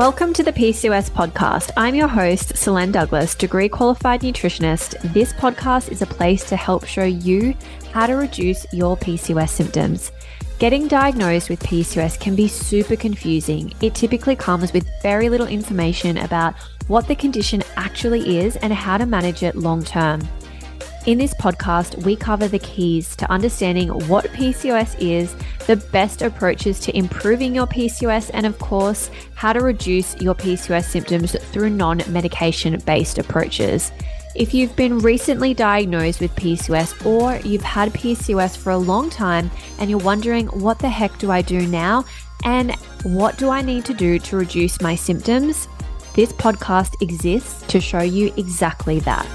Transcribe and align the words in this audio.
Welcome 0.00 0.32
to 0.32 0.42
the 0.42 0.50
PCOS 0.54 1.10
podcast. 1.10 1.72
I'm 1.76 1.94
your 1.94 2.08
host, 2.08 2.56
Solaine 2.56 2.90
Douglas, 2.90 3.34
degree 3.34 3.68
qualified 3.68 4.22
nutritionist. 4.22 4.98
This 5.12 5.34
podcast 5.34 5.92
is 5.92 6.00
a 6.00 6.06
place 6.06 6.42
to 6.48 6.56
help 6.56 6.86
show 6.86 7.04
you 7.04 7.54
how 7.92 8.06
to 8.06 8.14
reduce 8.14 8.64
your 8.72 8.96
PCOS 8.96 9.50
symptoms. 9.50 10.10
Getting 10.58 10.88
diagnosed 10.88 11.50
with 11.50 11.62
PCOS 11.62 12.18
can 12.18 12.34
be 12.34 12.48
super 12.48 12.96
confusing. 12.96 13.74
It 13.82 13.94
typically 13.94 14.36
comes 14.36 14.72
with 14.72 14.88
very 15.02 15.28
little 15.28 15.46
information 15.46 16.16
about 16.16 16.54
what 16.88 17.06
the 17.06 17.14
condition 17.14 17.62
actually 17.76 18.38
is 18.38 18.56
and 18.56 18.72
how 18.72 18.96
to 18.96 19.04
manage 19.04 19.42
it 19.42 19.54
long 19.54 19.84
term. 19.84 20.26
In 21.06 21.16
this 21.16 21.32
podcast, 21.32 21.96
we 22.04 22.14
cover 22.14 22.46
the 22.46 22.58
keys 22.58 23.16
to 23.16 23.30
understanding 23.32 23.88
what 24.06 24.26
PCOS 24.26 24.96
is, 25.00 25.34
the 25.66 25.76
best 25.76 26.20
approaches 26.20 26.78
to 26.80 26.94
improving 26.96 27.54
your 27.54 27.66
PCOS, 27.66 28.30
and 28.34 28.44
of 28.44 28.58
course, 28.58 29.10
how 29.34 29.54
to 29.54 29.60
reduce 29.60 30.14
your 30.20 30.34
PCOS 30.34 30.84
symptoms 30.84 31.32
through 31.52 31.70
non 31.70 32.02
medication 32.08 32.78
based 32.84 33.16
approaches. 33.16 33.92
If 34.36 34.52
you've 34.52 34.76
been 34.76 34.98
recently 34.98 35.54
diagnosed 35.54 36.20
with 36.20 36.36
PCOS 36.36 37.06
or 37.06 37.36
you've 37.48 37.62
had 37.62 37.94
PCOS 37.94 38.58
for 38.58 38.70
a 38.70 38.78
long 38.78 39.08
time 39.08 39.50
and 39.78 39.88
you're 39.88 39.98
wondering, 39.98 40.48
what 40.48 40.78
the 40.80 40.90
heck 40.90 41.16
do 41.18 41.30
I 41.30 41.40
do 41.40 41.66
now? 41.66 42.04
And 42.44 42.74
what 43.04 43.38
do 43.38 43.48
I 43.48 43.62
need 43.62 43.86
to 43.86 43.94
do 43.94 44.18
to 44.18 44.36
reduce 44.36 44.82
my 44.82 44.96
symptoms? 44.96 45.66
This 46.14 46.32
podcast 46.32 47.00
exists 47.00 47.66
to 47.68 47.80
show 47.80 48.02
you 48.02 48.34
exactly 48.36 49.00
that. 49.00 49.26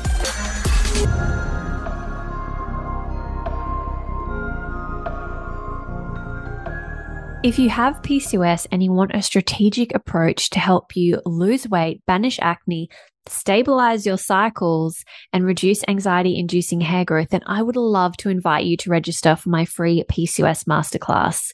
If 7.45 7.59
you 7.59 7.69
have 7.69 8.01
PCOS 8.01 8.65
and 8.71 8.81
you 8.81 8.91
want 8.91 9.11
a 9.13 9.21
strategic 9.21 9.93
approach 9.93 10.49
to 10.49 10.59
help 10.59 10.95
you 10.95 11.21
lose 11.27 11.69
weight, 11.69 12.03
banish 12.07 12.39
acne, 12.41 12.89
stabilize 13.27 14.03
your 14.03 14.17
cycles, 14.17 15.05
and 15.31 15.45
reduce 15.45 15.83
anxiety 15.87 16.39
inducing 16.39 16.81
hair 16.81 17.05
growth, 17.05 17.29
then 17.29 17.43
I 17.45 17.61
would 17.61 17.75
love 17.75 18.17
to 18.17 18.29
invite 18.29 18.65
you 18.65 18.77
to 18.77 18.89
register 18.89 19.35
for 19.35 19.49
my 19.49 19.63
free 19.63 20.03
PCOS 20.09 20.63
masterclass. 20.63 21.51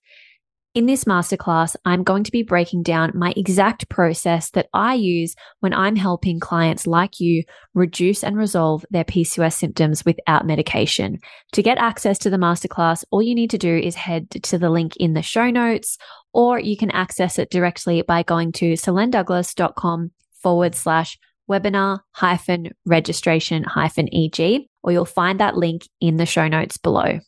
In 0.73 0.85
this 0.85 1.03
masterclass, 1.03 1.75
I'm 1.83 2.01
going 2.01 2.23
to 2.23 2.31
be 2.31 2.43
breaking 2.43 2.83
down 2.83 3.11
my 3.13 3.33
exact 3.35 3.89
process 3.89 4.51
that 4.51 4.69
I 4.73 4.93
use 4.93 5.35
when 5.59 5.73
I'm 5.73 5.97
helping 5.97 6.39
clients 6.39 6.87
like 6.87 7.19
you 7.19 7.43
reduce 7.73 8.23
and 8.23 8.37
resolve 8.37 8.85
their 8.89 9.03
PCOS 9.03 9.51
symptoms 9.51 10.05
without 10.05 10.47
medication. 10.47 11.19
To 11.51 11.61
get 11.61 11.77
access 11.77 12.17
to 12.19 12.29
the 12.29 12.37
masterclass, 12.37 13.03
all 13.11 13.21
you 13.21 13.35
need 13.35 13.49
to 13.49 13.57
do 13.57 13.75
is 13.75 13.95
head 13.95 14.31
to 14.31 14.57
the 14.57 14.69
link 14.69 14.95
in 14.95 15.13
the 15.13 15.21
show 15.21 15.49
notes, 15.49 15.97
or 16.31 16.57
you 16.57 16.77
can 16.77 16.91
access 16.91 17.37
it 17.37 17.51
directly 17.51 18.01
by 18.01 18.23
going 18.23 18.53
to 18.53 18.73
solainedouglas.com 18.73 20.11
forward 20.41 20.73
slash 20.73 21.19
webinar 21.49 21.99
hyphen 22.11 22.69
registration 22.85 23.63
hyphen 23.63 24.07
EG, 24.13 24.61
or 24.83 24.93
you'll 24.93 25.03
find 25.03 25.41
that 25.41 25.57
link 25.57 25.81
in 25.99 26.15
the 26.15 26.25
show 26.25 26.47
notes 26.47 26.77
below. 26.77 27.19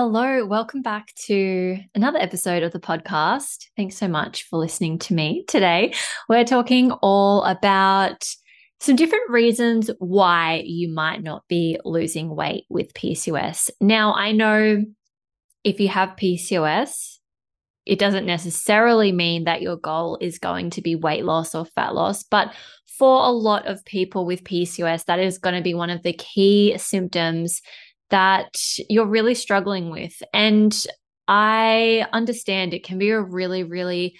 Hello, 0.00 0.46
welcome 0.46 0.80
back 0.80 1.12
to 1.26 1.76
another 1.92 2.20
episode 2.20 2.62
of 2.62 2.70
the 2.70 2.78
podcast. 2.78 3.66
Thanks 3.76 3.96
so 3.96 4.06
much 4.06 4.44
for 4.44 4.56
listening 4.56 5.00
to 5.00 5.12
me 5.12 5.42
today. 5.48 5.92
We're 6.28 6.44
talking 6.44 6.92
all 7.02 7.42
about 7.42 8.24
some 8.78 8.94
different 8.94 9.28
reasons 9.28 9.90
why 9.98 10.62
you 10.64 10.88
might 10.88 11.24
not 11.24 11.42
be 11.48 11.80
losing 11.84 12.36
weight 12.36 12.64
with 12.68 12.94
PCOS. 12.94 13.70
Now, 13.80 14.14
I 14.14 14.30
know 14.30 14.84
if 15.64 15.80
you 15.80 15.88
have 15.88 16.10
PCOS, 16.10 17.16
it 17.84 17.98
doesn't 17.98 18.24
necessarily 18.24 19.10
mean 19.10 19.46
that 19.46 19.62
your 19.62 19.78
goal 19.78 20.16
is 20.20 20.38
going 20.38 20.70
to 20.70 20.80
be 20.80 20.94
weight 20.94 21.24
loss 21.24 21.56
or 21.56 21.64
fat 21.64 21.96
loss, 21.96 22.22
but 22.22 22.54
for 22.86 23.24
a 23.24 23.30
lot 23.30 23.66
of 23.66 23.84
people 23.84 24.26
with 24.26 24.44
PCOS, 24.44 25.06
that 25.06 25.18
is 25.18 25.38
going 25.38 25.56
to 25.56 25.62
be 25.62 25.74
one 25.74 25.90
of 25.90 26.04
the 26.04 26.12
key 26.12 26.76
symptoms 26.78 27.62
that 28.10 28.58
you're 28.88 29.06
really 29.06 29.34
struggling 29.34 29.90
with. 29.90 30.22
And 30.32 30.74
I 31.26 32.06
understand 32.12 32.72
it 32.72 32.84
can 32.84 32.98
be 32.98 33.10
a 33.10 33.20
really, 33.20 33.64
really 33.64 34.18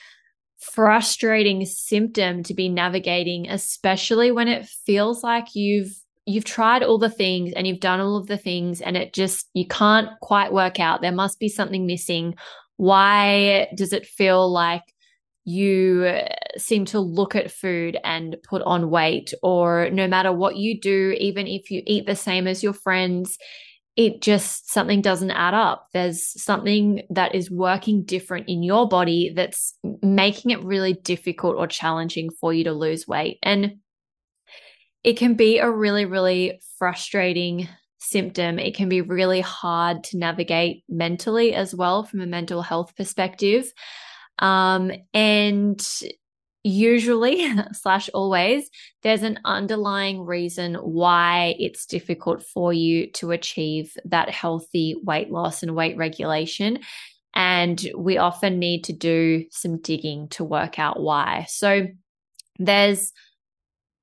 frustrating 0.59 1.65
symptom 1.65 2.43
to 2.44 2.54
be 2.54 2.69
navigating, 2.69 3.49
especially 3.49 4.31
when 4.31 4.49
it 4.49 4.66
feels 4.66 5.22
like 5.22 5.54
you've 5.54 5.93
you've 6.26 6.44
tried 6.44 6.82
all 6.82 6.99
the 6.99 7.09
things 7.09 7.54
and 7.54 7.66
you've 7.66 7.81
done 7.81 8.00
all 8.00 8.19
of 8.19 8.26
the 8.26 8.37
things 8.37 8.82
and 8.82 8.99
it 8.99 9.15
just 9.15 9.49
you 9.54 9.66
can't 9.66 10.10
quite 10.20 10.53
work 10.53 10.78
out. 10.78 11.00
There 11.00 11.12
must 11.12 11.41
be 11.41 11.49
something 11.49 11.87
missing. 11.87 12.34
Why 12.76 13.69
does 13.75 13.94
it 13.94 14.06
feel 14.06 14.53
like 14.53 14.82
you 15.49 16.05
uh, 16.05 16.28
seem 16.59 16.84
to 16.84 17.00
look 17.00 17.34
at 17.34 17.50
food 17.50 17.97
and 18.05 18.37
put 18.47 18.60
on 18.62 18.91
weight 18.91 19.32
or 19.43 19.88
no 19.91 20.06
matter 20.06 20.31
what 20.31 20.56
you 20.56 20.78
do 20.78 21.16
even 21.19 21.47
if 21.47 21.70
you 21.70 21.82
eat 21.87 22.05
the 22.05 22.15
same 22.15 22.47
as 22.47 22.62
your 22.62 22.75
friends 22.75 23.38
it 23.98 24.22
just 24.22 24.70
something 24.70 25.03
doesn't 25.03 25.32
add 25.32 25.54
up. 25.54 25.88
There's 25.92 26.41
something 26.41 27.03
that 27.10 27.34
is 27.34 27.50
working 27.50 28.04
different 28.04 28.48
in 28.48 28.62
your 28.62 28.86
body 28.86 29.32
that's 29.34 29.75
making 30.03 30.53
it 30.53 30.62
really 30.62 30.92
difficult 30.92 31.56
or 31.56 31.66
challenging 31.66 32.31
for 32.31 32.54
you 32.54 32.62
to 32.62 32.72
lose 32.72 33.08
weight. 33.08 33.41
And 33.42 33.78
it 35.03 35.16
can 35.16 35.34
be 35.34 35.58
a 35.58 35.69
really, 35.69 36.04
really 36.04 36.60
frustrating 36.78 37.69
symptom. 37.98 38.60
It 38.60 38.76
can 38.76 38.88
be 38.88 39.00
really 39.00 39.41
hard 39.41 40.04
to 40.04 40.16
navigate 40.16 40.84
mentally 40.88 41.53
as 41.53 41.75
well 41.75 42.04
from 42.04 42.20
a 42.20 42.26
mental 42.26 42.62
health 42.62 42.94
perspective. 42.94 43.72
Um, 44.38 44.92
and 45.12 45.84
usually 46.68 47.48
slash 47.72 48.08
always 48.14 48.70
there's 49.02 49.22
an 49.22 49.38
underlying 49.44 50.20
reason 50.24 50.74
why 50.74 51.54
it's 51.58 51.86
difficult 51.86 52.42
for 52.42 52.72
you 52.72 53.10
to 53.12 53.30
achieve 53.30 53.96
that 54.04 54.30
healthy 54.30 54.96
weight 55.02 55.30
loss 55.30 55.62
and 55.62 55.74
weight 55.74 55.96
regulation. 55.96 56.80
And 57.34 57.80
we 57.96 58.18
often 58.18 58.58
need 58.58 58.84
to 58.84 58.92
do 58.92 59.44
some 59.50 59.80
digging 59.80 60.28
to 60.30 60.44
work 60.44 60.78
out 60.78 61.00
why. 61.00 61.46
So 61.48 61.86
there's 62.58 63.12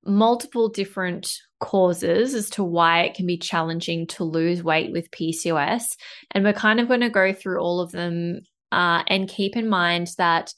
multiple 0.04 0.68
different 0.68 1.36
causes 1.60 2.34
as 2.34 2.48
to 2.50 2.64
why 2.64 3.02
it 3.02 3.14
can 3.14 3.26
be 3.26 3.36
challenging 3.36 4.06
to 4.06 4.24
lose 4.24 4.62
weight 4.62 4.92
with 4.92 5.10
PCOS 5.10 5.96
and 6.30 6.44
we're 6.44 6.52
kind 6.52 6.80
of 6.80 6.86
going 6.86 7.00
to 7.00 7.10
go 7.10 7.32
through 7.32 7.58
all 7.60 7.80
of 7.80 7.90
them 7.92 8.40
uh, 8.72 9.02
and 9.08 9.28
keep 9.28 9.56
in 9.56 9.68
mind 9.68 10.08
that 10.18 10.52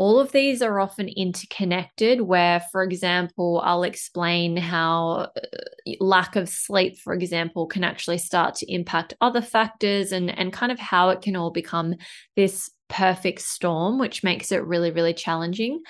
all 0.00 0.18
of 0.18 0.32
these 0.32 0.62
are 0.62 0.80
often 0.80 1.08
interconnected, 1.08 2.22
where, 2.22 2.60
for 2.72 2.82
example, 2.82 3.60
I'll 3.62 3.82
explain 3.82 4.56
how 4.56 5.28
uh, 5.36 5.92
lack 6.00 6.36
of 6.36 6.48
sleep, 6.48 6.96
for 6.96 7.12
example, 7.12 7.66
can 7.66 7.84
actually 7.84 8.16
start 8.16 8.54
to 8.56 8.72
impact 8.72 9.12
other 9.20 9.42
factors 9.42 10.10
and, 10.10 10.30
and 10.30 10.54
kind 10.54 10.72
of 10.72 10.78
how 10.78 11.10
it 11.10 11.20
can 11.20 11.36
all 11.36 11.50
become 11.50 11.96
this 12.34 12.70
perfect 12.88 13.42
storm, 13.42 13.98
which 13.98 14.24
makes 14.24 14.50
it 14.52 14.64
really, 14.64 14.90
really 14.90 15.12
challenging. 15.12 15.82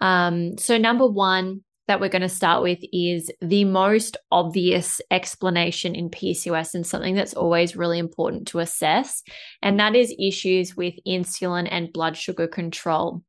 Um, 0.00 0.56
so, 0.56 0.78
number 0.78 1.06
one, 1.06 1.60
that 1.86 2.00
we're 2.00 2.08
going 2.08 2.22
to 2.22 2.30
start 2.30 2.62
with 2.62 2.78
is 2.94 3.30
the 3.42 3.64
most 3.66 4.16
obvious 4.32 5.02
explanation 5.10 5.94
in 5.94 6.08
PCOS 6.08 6.72
and 6.72 6.86
something 6.86 7.14
that's 7.14 7.34
always 7.34 7.76
really 7.76 7.98
important 7.98 8.46
to 8.46 8.60
assess. 8.60 9.22
And 9.60 9.78
that 9.80 9.94
is 9.94 10.14
issues 10.18 10.74
with 10.74 10.94
insulin 11.06 11.68
and 11.70 11.92
blood 11.92 12.16
sugar 12.16 12.48
control. 12.48 13.22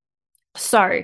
So, 0.55 1.03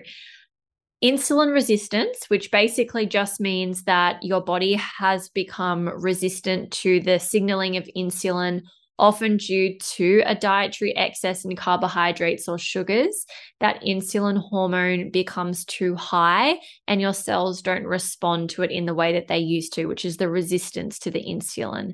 insulin 1.03 1.53
resistance, 1.53 2.25
which 2.27 2.51
basically 2.51 3.05
just 3.05 3.39
means 3.39 3.83
that 3.83 4.23
your 4.23 4.41
body 4.41 4.73
has 4.73 5.29
become 5.29 5.89
resistant 5.89 6.71
to 6.71 6.99
the 6.99 7.19
signaling 7.19 7.77
of 7.77 7.89
insulin, 7.95 8.63
often 8.99 9.37
due 9.37 9.77
to 9.77 10.23
a 10.25 10.33
dietary 10.33 10.95
excess 10.97 11.45
in 11.45 11.55
carbohydrates 11.55 12.47
or 12.47 12.57
sugars. 12.57 13.25
That 13.59 13.81
insulin 13.83 14.37
hormone 14.37 15.11
becomes 15.11 15.65
too 15.65 15.95
high, 15.95 16.59
and 16.87 16.99
your 16.99 17.13
cells 17.13 17.61
don't 17.61 17.85
respond 17.85 18.49
to 18.51 18.63
it 18.63 18.71
in 18.71 18.85
the 18.85 18.95
way 18.95 19.13
that 19.13 19.27
they 19.27 19.39
used 19.39 19.73
to, 19.73 19.85
which 19.85 20.03
is 20.03 20.17
the 20.17 20.29
resistance 20.29 20.97
to 20.99 21.11
the 21.11 21.23
insulin. 21.23 21.93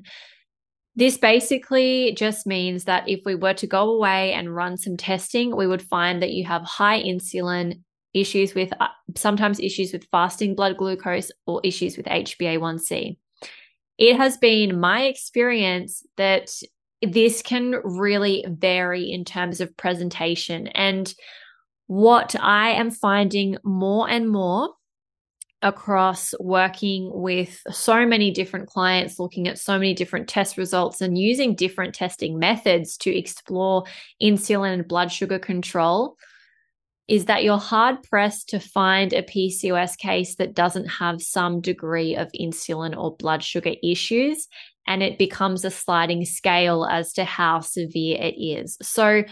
This 0.96 1.18
basically 1.18 2.14
just 2.16 2.46
means 2.46 2.84
that 2.84 3.08
if 3.08 3.20
we 3.24 3.34
were 3.34 3.54
to 3.54 3.66
go 3.66 3.90
away 3.90 4.32
and 4.32 4.54
run 4.54 4.76
some 4.76 4.96
testing, 4.96 5.56
we 5.56 5.66
would 5.66 5.82
find 5.82 6.22
that 6.22 6.32
you 6.32 6.44
have 6.44 6.62
high 6.62 7.02
insulin, 7.02 7.80
issues 8.12 8.54
with 8.54 8.72
uh, 8.78 8.86
sometimes 9.16 9.58
issues 9.58 9.92
with 9.92 10.06
fasting 10.12 10.54
blood 10.54 10.76
glucose, 10.76 11.32
or 11.46 11.60
issues 11.64 11.96
with 11.96 12.06
HbA1c. 12.06 13.16
It 13.98 14.16
has 14.16 14.36
been 14.36 14.78
my 14.78 15.02
experience 15.02 16.04
that 16.16 16.50
this 17.02 17.42
can 17.42 17.80
really 17.82 18.44
vary 18.48 19.10
in 19.10 19.24
terms 19.24 19.60
of 19.60 19.76
presentation. 19.76 20.68
And 20.68 21.12
what 21.86 22.34
I 22.40 22.70
am 22.70 22.90
finding 22.90 23.56
more 23.64 24.08
and 24.08 24.28
more 24.28 24.70
across 25.64 26.34
working 26.38 27.10
with 27.12 27.60
so 27.70 28.06
many 28.06 28.30
different 28.30 28.68
clients, 28.68 29.18
looking 29.18 29.48
at 29.48 29.58
so 29.58 29.72
many 29.78 29.94
different 29.94 30.28
test 30.28 30.58
results, 30.58 31.00
and 31.00 31.16
using 31.18 31.54
different 31.54 31.94
testing 31.94 32.38
methods 32.38 32.98
to 32.98 33.10
explore 33.10 33.84
insulin 34.22 34.74
and 34.74 34.86
blood 34.86 35.10
sugar 35.10 35.40
control. 35.40 36.16
is 37.06 37.26
that 37.26 37.44
you're 37.44 37.58
hard 37.58 38.02
pressed 38.02 38.48
to 38.48 38.58
find 38.58 39.12
a 39.12 39.22
PCOS 39.22 39.98
case 39.98 40.36
that 40.36 40.54
doesn't 40.54 40.86
have 40.86 41.20
some 41.20 41.60
degree 41.60 42.16
of 42.16 42.32
insulin 42.32 42.96
or 42.96 43.14
blood 43.16 43.42
sugar 43.42 43.74
issues. 43.82 44.48
And 44.86 45.02
it 45.02 45.18
becomes 45.18 45.66
a 45.66 45.70
sliding 45.70 46.24
scale 46.24 46.86
as 46.86 47.12
to 47.14 47.24
how 47.24 47.60
severe 47.60 48.18
it 48.18 48.36
is. 48.40 48.78
So, 48.80 49.24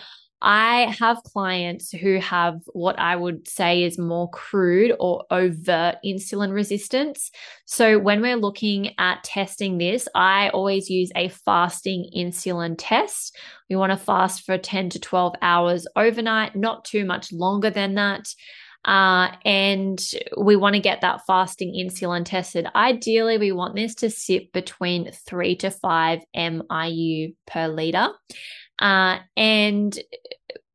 I 0.44 0.92
have 0.98 1.22
clients 1.22 1.92
who 1.92 2.18
have 2.18 2.60
what 2.72 2.98
I 2.98 3.14
would 3.14 3.46
say 3.46 3.84
is 3.84 3.96
more 3.96 4.28
crude 4.30 4.92
or 4.98 5.24
overt 5.30 5.96
insulin 6.04 6.52
resistance. 6.52 7.30
So, 7.64 8.00
when 8.00 8.20
we're 8.20 8.36
looking 8.36 8.98
at 8.98 9.22
testing 9.22 9.78
this, 9.78 10.08
I 10.16 10.48
always 10.48 10.90
use 10.90 11.12
a 11.14 11.28
fasting 11.28 12.10
insulin 12.14 12.74
test. 12.76 13.36
We 13.70 13.76
want 13.76 13.92
to 13.92 13.96
fast 13.96 14.44
for 14.44 14.58
10 14.58 14.90
to 14.90 14.98
12 15.00 15.36
hours 15.42 15.86
overnight, 15.94 16.56
not 16.56 16.84
too 16.84 17.04
much 17.04 17.32
longer 17.32 17.70
than 17.70 17.94
that. 17.94 18.26
Uh, 18.84 19.30
and 19.44 20.00
we 20.36 20.56
want 20.56 20.74
to 20.74 20.80
get 20.80 21.02
that 21.02 21.24
fasting 21.26 21.72
insulin 21.72 22.24
tested. 22.24 22.66
Ideally, 22.74 23.38
we 23.38 23.52
want 23.52 23.76
this 23.76 23.94
to 23.96 24.10
sit 24.10 24.52
between 24.52 25.12
three 25.12 25.54
to 25.56 25.70
five 25.70 26.20
MIU 26.34 27.34
per 27.46 27.68
liter. 27.68 28.08
Uh, 28.80 29.18
and 29.36 29.96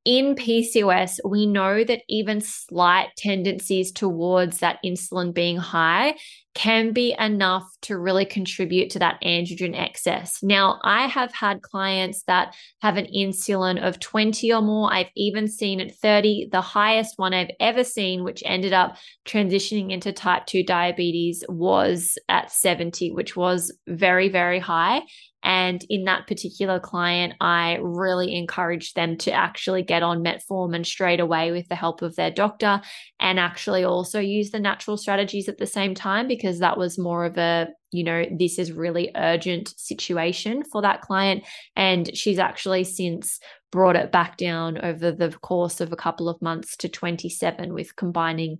in 0.06 0.36
PCOS, 0.36 1.20
we 1.26 1.46
know 1.46 1.84
that 1.84 2.04
even 2.08 2.40
slight 2.40 3.10
tendencies 3.18 3.92
towards 3.92 4.60
that 4.60 4.80
insulin 4.86 5.34
being 5.34 5.58
high 5.58 6.16
can 6.58 6.92
be 6.92 7.16
enough 7.20 7.72
to 7.84 8.00
really 8.00 8.26
contribute 8.26 8.90
to 8.90 8.98
that 8.98 9.22
androgen 9.22 9.80
excess. 9.80 10.40
Now, 10.42 10.80
I 10.84 11.06
have 11.06 11.32
had 11.32 11.62
clients 11.62 12.24
that 12.24 12.56
have 12.82 12.98
an 12.98 13.06
insulin 13.16 13.80
of 13.80 14.00
20 14.00 14.52
or 14.52 14.64
more. 14.64 14.92
I've 14.92 15.12
even 15.16 15.48
seen 15.48 15.80
at 15.80 15.94
30. 15.94 16.50
The 16.52 16.62
highest 16.62 17.20
one 17.20 17.32
I've 17.32 17.52
ever 17.60 17.84
seen, 17.84 18.24
which 18.24 18.42
ended 18.44 18.74
up 18.74 18.98
transitioning 19.24 19.92
into 19.92 20.12
type 20.12 20.48
2 20.48 20.64
diabetes, 20.64 21.44
was 21.48 22.18
at 22.28 22.52
70, 22.52 23.12
which 23.12 23.36
was 23.36 23.72
very, 23.88 24.28
very 24.28 24.58
high. 24.58 25.04
And 25.48 25.82
in 25.90 26.04
that 26.04 26.28
particular 26.28 26.78
client, 26.78 27.36
I 27.40 27.80
really 27.82 28.36
encouraged 28.36 28.98
them 28.98 29.16
to 29.20 29.32
actually 29.32 29.82
get 29.82 30.04
on 30.04 30.22
metformin 30.22 30.86
straight 30.86 31.22
away 31.22 31.54
with 31.54 31.70
the 31.70 31.76
help 31.76 32.02
of 32.02 32.18
their 32.18 32.30
doctor 32.30 32.82
and 33.22 33.40
actually 33.40 33.86
also 33.86 34.20
use 34.20 34.52
the 34.52 34.60
natural 34.60 34.98
strategies 34.98 35.48
at 35.48 35.58
the 35.58 35.66
same 35.66 35.96
time 35.96 36.28
because 36.28 36.60
that 36.60 36.78
was 36.78 37.00
more 37.00 37.24
of 37.24 37.38
a 37.38 37.70
you 37.94 38.04
know, 38.04 38.26
this 38.38 38.60
is 38.60 38.74
really 38.74 39.12
urgent 39.16 39.74
situation 39.78 40.62
for 40.70 40.82
that 40.82 41.00
client. 41.00 41.46
And 41.78 42.14
she's 42.18 42.38
actually 42.38 42.84
since 42.84 43.40
brought 43.72 43.96
it 43.96 44.12
back 44.12 44.36
down 44.36 44.78
over 44.84 45.14
the 45.14 45.30
course 45.30 45.80
of 45.80 45.94
a 45.94 45.96
couple 45.96 46.28
of 46.28 46.42
months 46.42 46.76
to 46.78 46.90
27 46.90 47.74
with 47.74 47.96
combining 47.96 48.60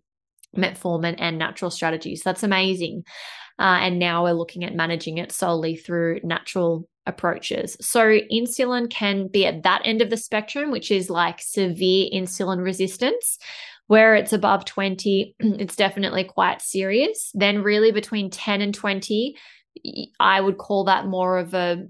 metformin 0.56 1.16
and 1.18 1.38
natural 1.38 1.70
strategies. 1.70 2.22
That's 2.24 2.44
amazing. 2.44 3.04
Uh, 3.60 3.80
and 3.82 4.00
now 4.00 4.24
we're 4.24 4.34
looking 4.34 4.64
at 4.64 4.76
managing 4.76 5.18
it 5.18 5.32
solely 5.32 5.76
through 5.76 6.20
natural 6.24 6.88
approaches. 7.08 7.78
So, 7.82 8.20
insulin 8.32 8.90
can 8.90 9.28
be 9.28 9.46
at 9.46 9.64
that 9.64 9.82
end 9.84 10.02
of 10.02 10.10
the 10.10 10.18
spectrum, 10.18 10.70
which 10.70 10.92
is 10.92 11.10
like 11.10 11.42
severe 11.42 12.10
insulin 12.14 12.64
resistance. 12.64 13.40
Where 13.88 14.16
it's 14.16 14.34
above 14.34 14.66
20, 14.66 15.36
it's 15.40 15.76
definitely 15.76 16.26
quite 16.26 16.62
serious. 16.62 17.32
Then, 17.34 17.64
really, 17.64 17.92
between 17.92 18.30
10 18.30 18.62
and 18.62 18.74
20, 18.74 19.36
I 20.20 20.42
would 20.42 20.58
call 20.58 20.84
that 20.86 21.08
more 21.08 21.38
of 21.38 21.54
a 21.54 21.88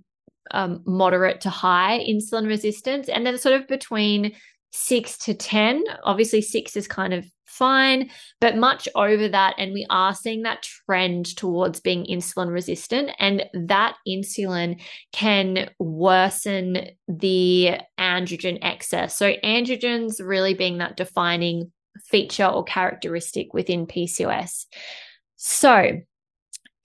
um, 0.52 0.84
moderate 0.86 1.42
to 1.42 1.50
high 1.50 2.06
insulin 2.08 2.48
resistance. 2.48 3.10
And 3.10 3.26
then, 3.26 3.38
sort 3.38 3.60
of 3.60 3.68
between 3.68 4.34
six 4.78 5.18
to 5.18 5.34
10, 5.34 5.84
obviously, 6.04 6.42
six 6.42 6.76
is 6.76 6.88
kind 6.88 7.14
of 7.14 7.26
fine, 7.46 8.10
but 8.40 8.56
much 8.56 8.88
over 8.94 9.28
that. 9.28 9.56
And 9.58 9.74
we 9.74 9.86
are 9.90 10.14
seeing 10.14 10.44
that 10.44 10.62
trend 10.62 11.36
towards 11.36 11.80
being 11.80 12.06
insulin 12.06 12.52
resistant. 12.52 13.10
And 13.20 13.46
that 13.54 13.96
insulin 14.08 14.80
can 15.12 15.70
worsen 15.80 16.90
the 17.08 17.80
androgen 18.00 18.60
excess. 18.62 19.18
So, 19.18 19.34
androgens 19.44 20.16
really 20.24 20.54
being 20.54 20.78
that 20.78 20.98
defining 20.98 21.72
feature 22.06 22.46
or 22.46 22.64
characteristic 22.64 23.54
within 23.54 23.88
PCOS. 23.88 24.66
So, 25.36 26.02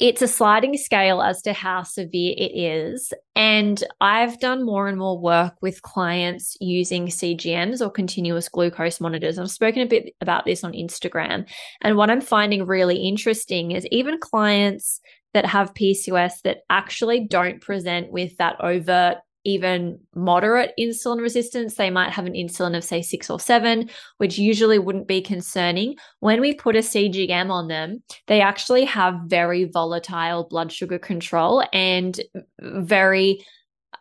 it's 0.03 0.21
a 0.21 0.27
sliding 0.27 0.77
scale 0.77 1.23
as 1.23 1.41
to 1.43 1.53
how 1.53 1.85
severe 1.85 2.35
it 2.37 2.51
is. 2.53 3.13
And 3.37 3.83
I've 4.01 4.41
done 4.41 4.67
more 4.67 4.89
and 4.89 4.99
more 4.99 5.17
work 5.17 5.55
with 5.63 5.81
clients 5.83 6.57
using 6.61 7.07
CGMs 7.07 7.81
or 7.81 7.89
continuous 7.89 8.49
glucose 8.49 9.01
monitors. 9.01 9.39
I've 9.39 9.49
spoken 9.49 9.81
a 9.81 9.87
bit 9.87 10.13
about 10.21 10.45
this 10.45 10.65
on 10.65 10.73
Instagram. 10.73 11.49
And 11.83 11.97
what 11.97 12.11
I'm 12.11 12.21
finding 12.21 12.67
really 12.67 12.97
interesting 12.97 13.71
is 13.71 13.87
even 13.93 14.19
clients 14.19 15.01
that 15.35 15.47
have 15.47 15.73
PCOS 15.73 16.43
that 16.43 16.63
actually 16.69 17.29
don't 17.29 17.61
present 17.61 18.11
with 18.11 18.37
that 18.39 18.57
overt 18.61 19.19
even 19.45 19.99
moderate 20.15 20.73
insulin 20.79 21.21
resistance, 21.21 21.75
they 21.75 21.91
might 21.91 22.11
have 22.11 22.27
an 22.27 22.35
insulin 22.35 22.77
of, 22.77 22.85
say, 22.85 23.03
six 23.03 23.29
or 23.29 23.41
seven, 23.41 23.91
which 24.19 24.39
usually 24.39 24.79
wouldn't 24.79 25.09
be 25.09 25.21
concerning. 25.21 25.97
When 26.21 26.41
we 26.41 26.55
put 26.55 26.77
a 26.77 26.81
CGM 26.81 27.51
on 27.51 27.69
them, 27.69 28.03
they 28.27 28.41
actually 28.41 28.85
have 28.85 29.15
very 29.27 29.65
volatile 29.65 30.45
blood 30.45 30.73
sugar 30.73 30.99
control 30.99 31.65
and 31.73 32.21
very 32.61 33.45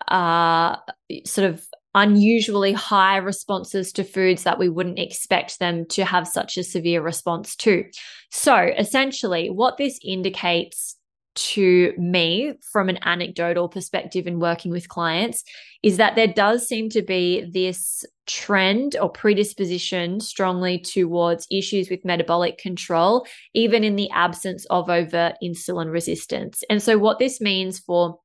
uh, 0.08 0.78
sort 1.26 1.50
of 1.50 1.66
unusually 1.94 2.72
high 2.72 3.18
responses 3.18 3.92
to 3.92 4.04
foods 4.04 4.44
that 4.44 4.60
we 4.60 4.70
wouldn't 4.70 5.00
expect 5.00 5.60
them 5.60 5.86
to 5.88 6.06
have 6.06 6.28
such 6.28 6.58
a 6.58 6.64
severe 6.64 7.02
response 7.02 7.56
to. 7.58 7.84
So, 8.30 8.56
essentially, 8.78 9.50
what 9.50 9.78
this 9.78 10.00
indicates 10.04 10.96
to 11.34 11.94
me 11.98 12.54
from 12.72 12.90
an 12.90 13.00
anecdotal 13.04 13.70
perspective 13.70 14.28
in 14.28 14.40
working 14.40 14.72
with 14.72 14.90
clients 14.90 15.44
is 15.82 15.98
that 15.98 16.16
there 16.16 16.28
does 16.28 16.68
seem 16.68 16.90
to 16.90 17.02
be 17.02 17.50
this 17.52 18.06
trend 18.28 18.96
or 19.02 19.10
predisposition 19.10 20.20
strongly 20.20 20.78
towards 20.80 21.48
issues 21.50 21.90
with 21.90 22.06
metabolic 22.06 22.58
control, 22.58 23.26
even 23.54 23.84
in 23.84 23.96
the 23.96 24.10
absence 24.12 24.66
of 24.70 24.90
overt 24.90 25.36
insulin 25.44 25.92
resistance. 25.92 26.64
And 26.70 26.82
so, 26.82 26.98
what 26.98 27.20
this 27.20 27.42
means 27.42 27.80
for 27.80 28.20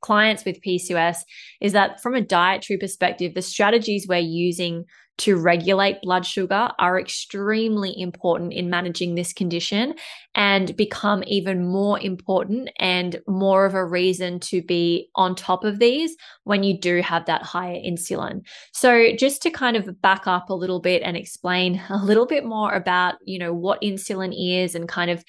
clients 0.00 0.44
with 0.44 0.62
PCOS 0.62 1.18
is 1.60 1.72
that 1.72 2.00
from 2.00 2.14
a 2.14 2.20
dietary 2.20 2.78
perspective, 2.78 3.34
the 3.34 3.42
strategies 3.42 4.06
we're 4.08 4.18
using 4.18 4.84
to 5.18 5.36
regulate 5.36 6.02
blood 6.02 6.26
sugar 6.26 6.70
are 6.78 7.00
extremely 7.00 7.98
important 7.98 8.52
in 8.52 8.68
managing 8.68 9.14
this 9.14 9.32
condition 9.32 9.94
and 10.34 10.76
become 10.76 11.24
even 11.26 11.66
more 11.66 11.98
important 12.00 12.68
and 12.78 13.20
more 13.26 13.64
of 13.64 13.74
a 13.74 13.84
reason 13.84 14.38
to 14.40 14.60
be 14.62 15.08
on 15.14 15.34
top 15.34 15.64
of 15.64 15.78
these 15.78 16.16
when 16.44 16.62
you 16.62 16.78
do 16.78 17.00
have 17.00 17.24
that 17.26 17.42
higher 17.42 17.76
insulin. 17.76 18.42
So 18.72 19.12
just 19.16 19.42
to 19.42 19.50
kind 19.50 19.76
of 19.76 20.00
back 20.02 20.26
up 20.26 20.50
a 20.50 20.54
little 20.54 20.80
bit 20.80 21.02
and 21.02 21.16
explain 21.16 21.82
a 21.90 22.04
little 22.04 22.26
bit 22.26 22.44
more 22.44 22.72
about, 22.72 23.14
you 23.24 23.38
know, 23.38 23.54
what 23.54 23.80
insulin 23.80 24.34
is 24.36 24.74
and 24.74 24.88
kind 24.88 25.10
of 25.10 25.24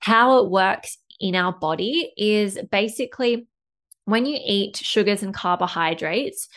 how 0.00 0.38
it 0.44 0.50
works 0.50 0.98
in 1.20 1.36
our 1.36 1.52
body 1.52 2.12
is 2.16 2.58
basically 2.70 3.46
when 4.04 4.26
you 4.26 4.38
eat 4.44 4.76
sugars 4.76 5.22
and 5.22 5.32
carbohydrates, 5.32 6.48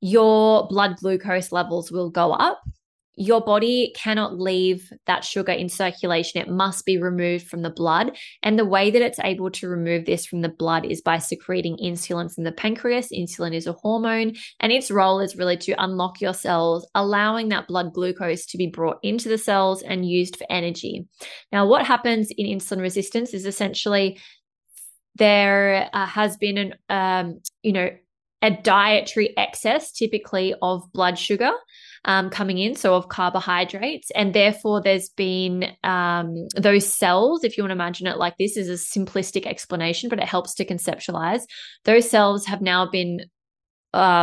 your 0.00 0.66
blood 0.68 0.96
glucose 0.96 1.52
levels 1.52 1.90
will 1.90 2.10
go 2.10 2.32
up. 2.32 2.62
Your 3.20 3.40
body 3.40 3.92
cannot 3.96 4.38
leave 4.38 4.92
that 5.06 5.24
sugar 5.24 5.50
in 5.50 5.68
circulation. 5.68 6.40
It 6.40 6.48
must 6.48 6.86
be 6.86 6.98
removed 6.98 7.48
from 7.48 7.62
the 7.62 7.70
blood. 7.70 8.16
And 8.44 8.56
the 8.56 8.64
way 8.64 8.92
that 8.92 9.02
it's 9.02 9.18
able 9.18 9.50
to 9.50 9.68
remove 9.68 10.04
this 10.04 10.24
from 10.24 10.40
the 10.42 10.48
blood 10.48 10.86
is 10.86 11.00
by 11.00 11.18
secreting 11.18 11.76
insulin 11.82 12.32
from 12.32 12.44
the 12.44 12.52
pancreas. 12.52 13.08
Insulin 13.08 13.54
is 13.54 13.66
a 13.66 13.72
hormone, 13.72 14.36
and 14.60 14.70
its 14.70 14.88
role 14.88 15.18
is 15.18 15.34
really 15.34 15.56
to 15.56 15.82
unlock 15.82 16.20
your 16.20 16.32
cells, 16.32 16.88
allowing 16.94 17.48
that 17.48 17.66
blood 17.66 17.92
glucose 17.92 18.46
to 18.46 18.56
be 18.56 18.68
brought 18.68 18.98
into 19.02 19.28
the 19.28 19.38
cells 19.38 19.82
and 19.82 20.08
used 20.08 20.36
for 20.36 20.46
energy. 20.48 21.08
Now, 21.50 21.66
what 21.66 21.84
happens 21.84 22.30
in 22.30 22.46
insulin 22.46 22.80
resistance 22.80 23.34
is 23.34 23.46
essentially 23.46 24.20
there 25.16 25.90
uh, 25.92 26.06
has 26.06 26.36
been 26.36 26.56
an 26.56 26.74
um, 26.88 27.40
you 27.62 27.72
know 27.72 27.90
a 28.42 28.50
dietary 28.50 29.36
excess, 29.36 29.92
typically 29.92 30.54
of 30.62 30.82
blood 30.92 31.18
sugar 31.18 31.52
um, 32.04 32.30
coming 32.30 32.58
in, 32.58 32.74
so 32.74 32.94
of 32.94 33.08
carbohydrates. 33.08 34.10
And 34.12 34.32
therefore, 34.32 34.80
there's 34.80 35.08
been 35.10 35.72
um, 35.82 36.46
those 36.56 36.92
cells, 36.92 37.44
if 37.44 37.56
you 37.56 37.64
want 37.64 37.70
to 37.70 37.76
imagine 37.76 38.06
it 38.06 38.18
like 38.18 38.36
this, 38.38 38.56
is 38.56 38.68
a 38.68 38.98
simplistic 38.98 39.46
explanation, 39.46 40.08
but 40.08 40.18
it 40.18 40.24
helps 40.24 40.54
to 40.54 40.64
conceptualize. 40.64 41.42
Those 41.84 42.08
cells 42.08 42.46
have 42.46 42.62
now 42.62 42.88
been 42.88 43.20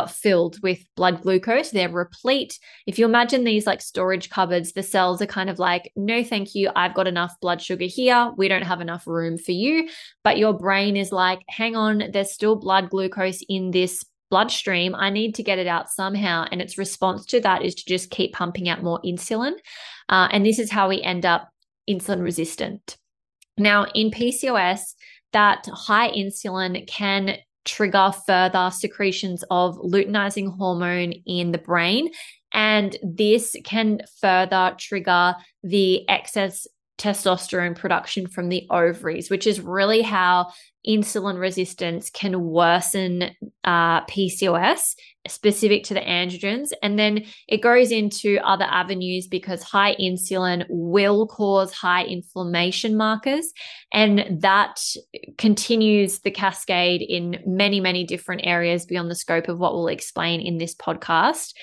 filled 0.08 0.62
with 0.62 0.86
blood 0.96 1.22
glucose. 1.22 1.72
They're 1.72 1.90
replete. 1.90 2.60
If 2.86 3.00
you 3.00 3.06
imagine 3.06 3.44
these 3.44 3.66
like 3.66 3.82
storage 3.82 4.30
cupboards, 4.30 4.74
the 4.74 4.84
cells 4.84 5.22
are 5.22 5.28
kind 5.28 5.50
of 5.50 5.60
like, 5.60 5.92
no, 5.96 6.24
thank 6.24 6.56
you. 6.56 6.70
I've 6.76 6.94
got 6.94 7.08
enough 7.08 7.34
blood 7.42 7.62
sugar 7.62 7.86
here. 7.86 8.32
We 8.38 8.48
don't 8.48 8.64
have 8.64 8.82
enough 8.82 9.08
room 9.08 9.38
for 9.38 9.52
you. 9.52 9.90
But 10.24 10.38
your 10.38 10.54
brain 10.54 10.96
is 10.96 11.12
like, 11.12 11.42
hang 11.50 11.76
on, 11.76 12.12
there's 12.12 12.32
still 12.32 12.56
blood 12.56 12.90
glucose 12.90 13.44
in 13.50 13.72
this 13.72 14.06
bloodstream, 14.30 14.96
I 14.96 15.10
need 15.10 15.36
to 15.36 15.44
get 15.44 15.60
it 15.60 15.68
out 15.68 15.90
somehow. 15.90 16.46
And 16.52 16.62
its 16.62 16.78
response 16.78 17.26
to 17.28 17.40
that 17.42 17.64
is 17.64 17.76
to 17.76 17.86
just 17.86 18.10
keep 18.10 18.34
pumping 18.34 18.68
out 18.68 18.84
more 18.84 19.02
insulin. 19.02 19.54
Uh, 20.10 20.28
and 20.32 20.46
this 20.46 20.60
is 20.60 20.72
how 20.72 20.90
we 20.90 21.02
end 21.02 21.26
up 21.26 21.50
insulin 21.90 22.22
resistant. 22.22 22.98
Now, 23.58 23.86
in 23.96 24.12
PCOS, 24.12 24.96
that 25.34 25.68
high 25.72 26.12
insulin 26.12 26.88
can 26.88 27.38
trigger 27.66 28.12
further 28.26 28.70
secretions 28.72 29.44
of 29.52 29.78
luteinizing 29.78 30.56
hormone 30.56 31.12
in 31.26 31.52
the 31.52 31.58
brain. 31.58 32.10
And 32.54 32.98
this 33.04 33.56
can 33.66 34.02
further 34.22 34.76
trigger 34.80 35.36
the 35.64 36.08
excess 36.08 36.68
testosterone 36.98 37.76
production 37.76 38.28
from 38.28 38.50
the 38.50 38.66
ovaries, 38.70 39.30
which 39.30 39.46
is 39.46 39.60
really 39.60 40.02
how 40.02 40.52
insulin 40.88 41.40
resistance 41.40 42.10
can 42.10 42.42
worsen 42.42 43.32
uh, 43.64 44.06
PCOS 44.06 44.94
specific 45.28 45.84
to 45.84 45.94
the 45.94 46.02
androgens. 46.02 46.70
And 46.84 47.00
then 47.00 47.26
it 47.48 47.62
goes 47.62 47.92
into 47.92 48.38
other 48.44 48.66
avenues 48.66 49.28
because 49.28 49.64
high 49.64 49.96
insulin 49.96 50.66
will 50.70 51.28
cause 51.28 51.74
high 51.74 52.04
inflammation 52.04 52.96
markers. 52.96 53.52
And 53.92 54.42
that 54.42 54.80
continues 55.38 56.20
the 56.20 56.32
cascade 56.32 57.02
in 57.02 57.42
many, 57.46 57.80
many 57.80 58.04
different 58.04 58.42
areas 58.46 58.86
beyond 58.86 59.10
the 59.10 59.16
scope 59.16 59.48
of 59.48 59.60
what 59.60 59.74
we'll 59.74 59.88
explain 59.88 60.40
in 60.42 60.60
this 60.60 60.76
podcast. 60.76 61.54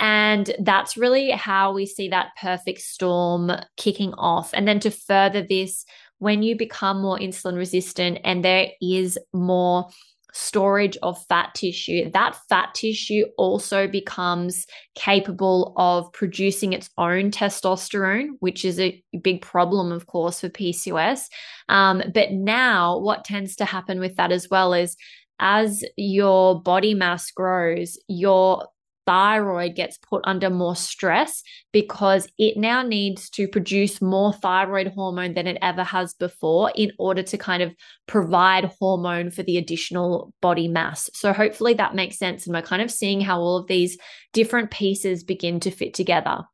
And 0.00 0.50
that's 0.58 0.96
really 0.96 1.30
how 1.30 1.72
we 1.72 1.84
see 1.84 2.08
that 2.08 2.30
perfect 2.40 2.80
storm 2.80 3.52
kicking 3.76 4.14
off. 4.14 4.50
And 4.54 4.66
then 4.66 4.80
to 4.80 4.90
further 4.90 5.42
this, 5.42 5.84
when 6.18 6.42
you 6.42 6.56
become 6.56 7.00
more 7.00 7.18
insulin 7.18 7.56
resistant 7.56 8.18
and 8.24 8.44
there 8.44 8.68
is 8.80 9.18
more 9.32 9.88
storage 10.32 10.96
of 11.02 11.22
fat 11.26 11.54
tissue, 11.54 12.10
that 12.12 12.36
fat 12.48 12.74
tissue 12.74 13.26
also 13.36 13.86
becomes 13.86 14.66
capable 14.94 15.74
of 15.76 16.10
producing 16.12 16.72
its 16.72 16.88
own 16.96 17.30
testosterone, 17.30 18.28
which 18.40 18.64
is 18.64 18.80
a 18.80 19.02
big 19.22 19.42
problem, 19.42 19.92
of 19.92 20.06
course, 20.06 20.40
for 20.40 20.48
PCOS. 20.48 21.26
Um, 21.68 22.02
but 22.14 22.32
now, 22.32 22.98
what 22.98 23.24
tends 23.24 23.56
to 23.56 23.64
happen 23.66 24.00
with 24.00 24.16
that 24.16 24.32
as 24.32 24.48
well 24.50 24.72
is 24.72 24.96
as 25.40 25.84
your 25.96 26.62
body 26.62 26.94
mass 26.94 27.30
grows, 27.30 27.98
your 28.08 28.66
thyroid 29.10 29.74
gets 29.74 29.98
put 29.98 30.22
under 30.22 30.48
more 30.48 30.76
stress 30.76 31.42
because 31.72 32.28
it 32.38 32.56
now 32.56 32.80
needs 32.80 33.28
to 33.28 33.48
produce 33.48 34.00
more 34.00 34.32
thyroid 34.32 34.86
hormone 34.94 35.34
than 35.34 35.48
it 35.48 35.58
ever 35.60 35.82
has 35.82 36.14
before 36.14 36.70
in 36.76 36.92
order 36.96 37.20
to 37.20 37.36
kind 37.36 37.60
of 37.60 37.74
provide 38.06 38.70
hormone 38.78 39.32
for 39.32 39.42
the 39.42 39.58
additional 39.58 40.32
body 40.40 40.68
mass. 40.68 41.10
So, 41.12 41.32
hopefully, 41.32 41.74
that 41.74 41.96
makes 41.96 42.18
sense. 42.18 42.46
And 42.46 42.54
we're 42.54 42.62
kind 42.62 42.82
of 42.82 42.90
seeing 42.90 43.20
how 43.20 43.40
all 43.40 43.56
of 43.56 43.66
these 43.66 43.98
different 44.32 44.70
pieces 44.70 45.24
begin 45.24 45.58
to 45.60 45.72
fit 45.72 45.92
together. 45.92 46.44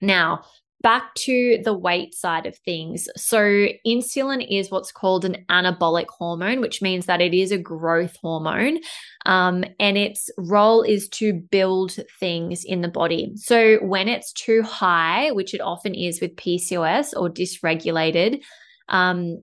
Now, 0.00 0.42
back 0.82 1.14
to 1.14 1.60
the 1.64 1.72
weight 1.72 2.14
side 2.14 2.46
of 2.46 2.56
things. 2.58 3.08
So, 3.16 3.68
insulin 3.86 4.46
is 4.48 4.70
what's 4.70 4.92
called 4.92 5.24
an 5.24 5.44
anabolic 5.48 6.08
hormone, 6.08 6.60
which 6.60 6.82
means 6.82 7.06
that 7.06 7.20
it 7.20 7.32
is 7.34 7.52
a 7.52 7.58
growth 7.58 8.16
hormone. 8.20 8.80
Um, 9.24 9.64
and 9.78 9.96
its 9.96 10.28
role 10.36 10.82
is 10.82 11.08
to 11.10 11.32
build 11.32 11.96
things 12.18 12.64
in 12.64 12.80
the 12.80 12.88
body. 12.88 13.32
So, 13.36 13.76
when 13.78 14.08
it's 14.08 14.32
too 14.32 14.62
high, 14.62 15.30
which 15.30 15.54
it 15.54 15.60
often 15.60 15.94
is 15.94 16.20
with 16.20 16.36
PCOS 16.36 17.14
or 17.16 17.30
dysregulated, 17.30 18.42
um, 18.88 19.42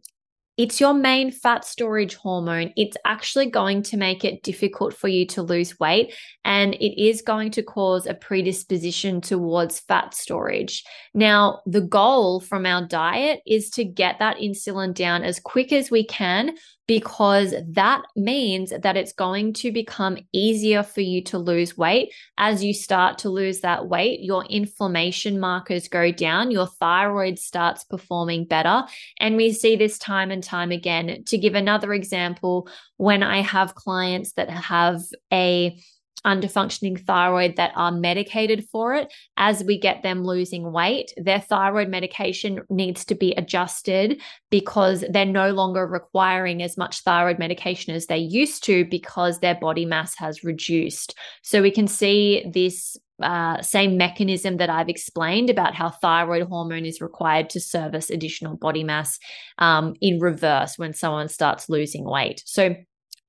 it's 0.59 0.81
your 0.81 0.93
main 0.93 1.31
fat 1.31 1.63
storage 1.63 2.15
hormone. 2.15 2.73
It's 2.75 2.97
actually 3.05 3.49
going 3.49 3.81
to 3.83 3.95
make 3.95 4.25
it 4.25 4.43
difficult 4.43 4.93
for 4.93 5.07
you 5.07 5.25
to 5.27 5.41
lose 5.41 5.79
weight 5.79 6.13
and 6.43 6.73
it 6.73 7.01
is 7.01 7.21
going 7.21 7.51
to 7.51 7.63
cause 7.63 8.05
a 8.05 8.13
predisposition 8.13 9.21
towards 9.21 9.79
fat 9.79 10.13
storage. 10.13 10.83
Now, 11.13 11.61
the 11.65 11.79
goal 11.79 12.41
from 12.41 12.65
our 12.65 12.85
diet 12.85 13.39
is 13.47 13.69
to 13.71 13.85
get 13.85 14.19
that 14.19 14.39
insulin 14.39 14.93
down 14.93 15.23
as 15.23 15.39
quick 15.39 15.71
as 15.71 15.89
we 15.89 16.05
can 16.05 16.57
because 16.89 17.53
that 17.67 18.01
means 18.15 18.73
that 18.81 18.97
it's 18.97 19.13
going 19.13 19.53
to 19.53 19.71
become 19.71 20.17
easier 20.33 20.81
for 20.81 21.01
you 21.01 21.23
to 21.23 21.37
lose 21.37 21.77
weight. 21.77 22.11
As 22.39 22.63
you 22.63 22.73
start 22.73 23.19
to 23.19 23.29
lose 23.29 23.59
that 23.59 23.87
weight, 23.87 24.21
your 24.21 24.43
inflammation 24.45 25.39
markers 25.39 25.87
go 25.87 26.11
down, 26.11 26.49
your 26.49 26.65
thyroid 26.65 27.37
starts 27.37 27.83
performing 27.83 28.45
better. 28.45 28.85
And 29.19 29.37
we 29.37 29.53
see 29.53 29.75
this 29.75 29.99
time 29.99 30.31
and 30.31 30.43
time 30.43 30.71
again. 30.71 31.23
To 31.27 31.37
give 31.37 31.53
another 31.53 31.93
example, 31.93 32.67
when 32.97 33.21
I 33.21 33.41
have 33.41 33.75
clients 33.75 34.33
that 34.33 34.49
have 34.49 34.99
a 35.31 35.79
underfunctioning 36.25 36.99
thyroid 37.05 37.55
that 37.55 37.71
are 37.75 37.91
medicated 37.91 38.65
for 38.71 38.93
it 38.93 39.11
as 39.37 39.63
we 39.63 39.79
get 39.79 40.03
them 40.03 40.23
losing 40.23 40.71
weight 40.71 41.13
their 41.17 41.39
thyroid 41.39 41.87
medication 41.87 42.59
needs 42.69 43.05
to 43.05 43.15
be 43.15 43.33
adjusted 43.33 44.21
because 44.49 45.03
they're 45.11 45.25
no 45.25 45.51
longer 45.51 45.87
requiring 45.87 46.61
as 46.61 46.77
much 46.77 47.01
thyroid 47.01 47.39
medication 47.39 47.95
as 47.95 48.07
they 48.07 48.17
used 48.17 48.63
to 48.63 48.85
because 48.85 49.39
their 49.39 49.55
body 49.55 49.85
mass 49.85 50.15
has 50.17 50.43
reduced 50.43 51.15
so 51.41 51.61
we 51.61 51.71
can 51.71 51.87
see 51.87 52.43
this 52.53 52.97
uh, 53.21 53.61
same 53.61 53.97
mechanism 53.97 54.57
that 54.57 54.69
I've 54.69 54.89
explained 54.89 55.49
about 55.49 55.75
how 55.75 55.89
thyroid 55.89 56.47
hormone 56.47 56.85
is 56.85 57.01
required 57.01 57.49
to 57.51 57.59
service 57.59 58.09
additional 58.09 58.55
body 58.55 58.83
mass 58.83 59.19
um, 59.57 59.93
in 59.99 60.19
reverse 60.19 60.77
when 60.77 60.93
someone 60.93 61.27
starts 61.27 61.69
losing 61.69 62.05
weight. 62.05 62.41
So, 62.45 62.75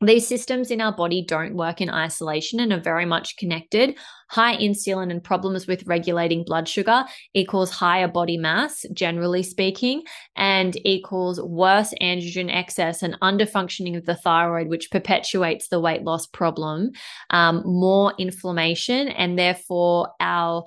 these 0.01 0.27
systems 0.27 0.71
in 0.71 0.81
our 0.81 0.93
body 0.93 1.23
don't 1.23 1.55
work 1.55 1.81
in 1.81 1.91
isolation 1.91 2.59
and 2.59 2.73
are 2.73 2.81
very 2.81 3.05
much 3.05 3.37
connected. 3.37 3.99
High 4.31 4.57
insulin 4.57 5.11
and 5.11 5.23
problems 5.23 5.67
with 5.67 5.87
regulating 5.87 6.45
blood 6.45 6.69
sugar 6.69 7.05
equals 7.35 7.71
higher 7.71 8.09
body 8.09 8.39
mass, 8.39 8.87
generally 8.95 9.43
speaking, 9.43 10.03
and 10.37 10.75
equals 10.87 11.41
worse 11.43 11.93
androgen 12.01 12.51
excess 12.51 13.03
and 13.03 13.19
underfunctioning 13.21 13.97
of 13.97 14.07
the 14.07 14.15
thyroid, 14.15 14.69
which 14.69 14.91
perpetuates 14.91 15.69
the 15.69 15.81
weight 15.81 16.03
loss 16.03 16.27
problem, 16.27 16.93
um, 17.29 17.63
more 17.67 18.15
inflammation, 18.19 19.09
and 19.09 19.39
therefore 19.39 20.09
our 20.21 20.65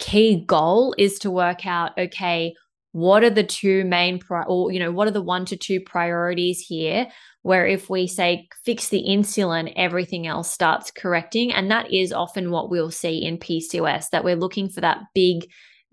key 0.00 0.42
goal 0.46 0.94
is 0.98 1.18
to 1.18 1.30
work 1.30 1.66
out 1.66 1.92
okay 1.96 2.52
what 2.92 3.24
are 3.24 3.30
the 3.30 3.42
two 3.42 3.84
main 3.84 4.18
pri- 4.20 4.44
or 4.46 4.70
you 4.70 4.78
know 4.78 4.92
what 4.92 5.08
are 5.08 5.12
the 5.12 5.22
one 5.22 5.44
to 5.44 5.56
two 5.56 5.80
priorities 5.80 6.60
here 6.60 7.06
where 7.44 7.66
if 7.66 7.90
we 7.90 8.06
say 8.06 8.48
fix 8.64 8.88
the 8.88 9.04
insulin, 9.06 9.70
everything 9.76 10.26
else 10.26 10.50
starts 10.50 10.90
correcting. 10.90 11.52
And 11.52 11.70
that 11.70 11.92
is 11.92 12.10
often 12.10 12.50
what 12.50 12.70
we'll 12.70 12.90
see 12.90 13.22
in 13.22 13.36
PCOS, 13.36 14.08
that 14.12 14.24
we're 14.24 14.34
looking 14.34 14.70
for 14.70 14.80
that 14.80 15.00
big 15.14 15.44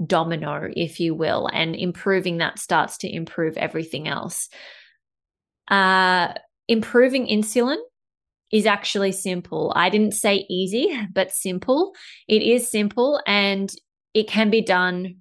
domino, 0.04 0.70
if 0.74 1.02
you 1.02 1.14
will, 1.14 1.50
and 1.52 1.76
improving 1.76 2.38
that 2.38 2.58
starts 2.58 3.00
to 3.00 3.14
improve 3.14 3.58
everything 3.58 4.08
else. 4.08 4.48
Uh, 5.68 6.34
improving 6.70 7.28
insulin 7.28 7.80
is 8.54 8.66
actually 8.66 9.12
simple. 9.12 9.74
I 9.76 9.90
didn't 9.90 10.14
say 10.14 10.46
easy, 10.50 10.98
but 11.14 11.34
simple. 11.34 11.94
It 12.30 12.44
is 12.44 12.72
simple 12.72 13.20
and 13.28 13.70
it 14.14 14.30
can 14.30 14.50
be 14.50 14.62
done 14.62 15.18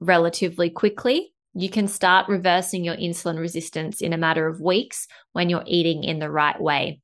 relatively 0.00 0.70
quickly. 0.70 1.32
You 1.58 1.68
can 1.68 1.88
start 1.88 2.28
reversing 2.28 2.84
your 2.84 2.94
insulin 2.94 3.36
resistance 3.36 4.00
in 4.00 4.12
a 4.12 4.16
matter 4.16 4.46
of 4.46 4.60
weeks 4.60 5.08
when 5.32 5.50
you're 5.50 5.64
eating 5.66 6.04
in 6.04 6.20
the 6.20 6.30
right 6.30 6.58
way. 6.60 7.00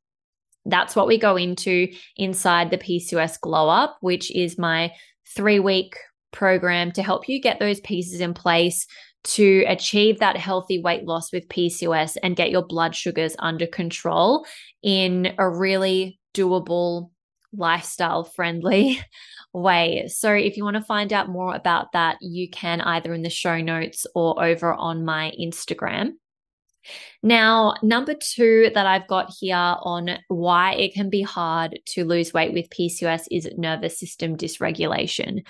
That's 0.65 0.95
what 0.95 1.09
we 1.09 1.19
go 1.19 1.37
into 1.37 1.89
inside 2.17 2.71
the 2.71 2.79
PCOS 2.79 3.41
Glow 3.41 3.69
Up, 3.69 3.97
which 4.01 4.31
is 4.31 4.57
my 4.57 4.93
three 5.35 5.59
week 5.59 5.97
program 6.33 6.93
to 6.93 7.03
help 7.03 7.29
you 7.29 7.41
get 7.41 7.59
those 7.59 7.81
pieces 7.81 8.21
in 8.21 8.33
place 8.33 8.87
to 9.25 9.65
achieve 9.67 10.21
that 10.21 10.37
healthy 10.37 10.81
weight 10.81 11.05
loss 11.05 11.33
with 11.33 11.49
PCOS 11.49 12.17
and 12.23 12.37
get 12.37 12.51
your 12.51 12.65
blood 12.65 12.95
sugars 12.95 13.35
under 13.41 13.67
control 13.67 14.47
in 14.85 15.35
a 15.37 15.51
really 15.51 16.21
doable, 16.33 17.11
lifestyle 17.57 18.25
friendly 18.25 19.01
way. 19.53 20.09
So 20.09 20.33
if 20.33 20.57
you 20.57 20.65
want 20.65 20.77
to 20.77 20.83
find 20.83 21.13
out 21.13 21.29
more 21.29 21.55
about 21.55 21.93
that, 21.93 22.19
you 22.21 22.49
can 22.51 22.81
either 22.81 23.15
in 23.15 23.23
the 23.23 23.31
show 23.31 23.61
notes 23.61 24.07
or 24.15 24.43
over 24.43 24.73
on 24.73 25.05
my 25.05 25.33
Instagram. 25.41 26.13
Now, 27.23 27.75
number 27.83 28.15
two 28.15 28.71
that 28.75 28.87
I've 28.87 29.07
got 29.07 29.33
here 29.41 29.57
on 29.57 30.19
why 30.29 30.75
it 30.75 30.93
can 30.93 31.09
be 31.09 31.23
hard 31.23 31.79
to 31.87 32.05
lose 32.05 32.35
weight 32.35 32.53
with 32.53 32.69
PCOS 32.69 33.27
is 33.31 33.49
nervous 33.57 33.99
system 33.99 34.37
dysregulation. 34.37 35.45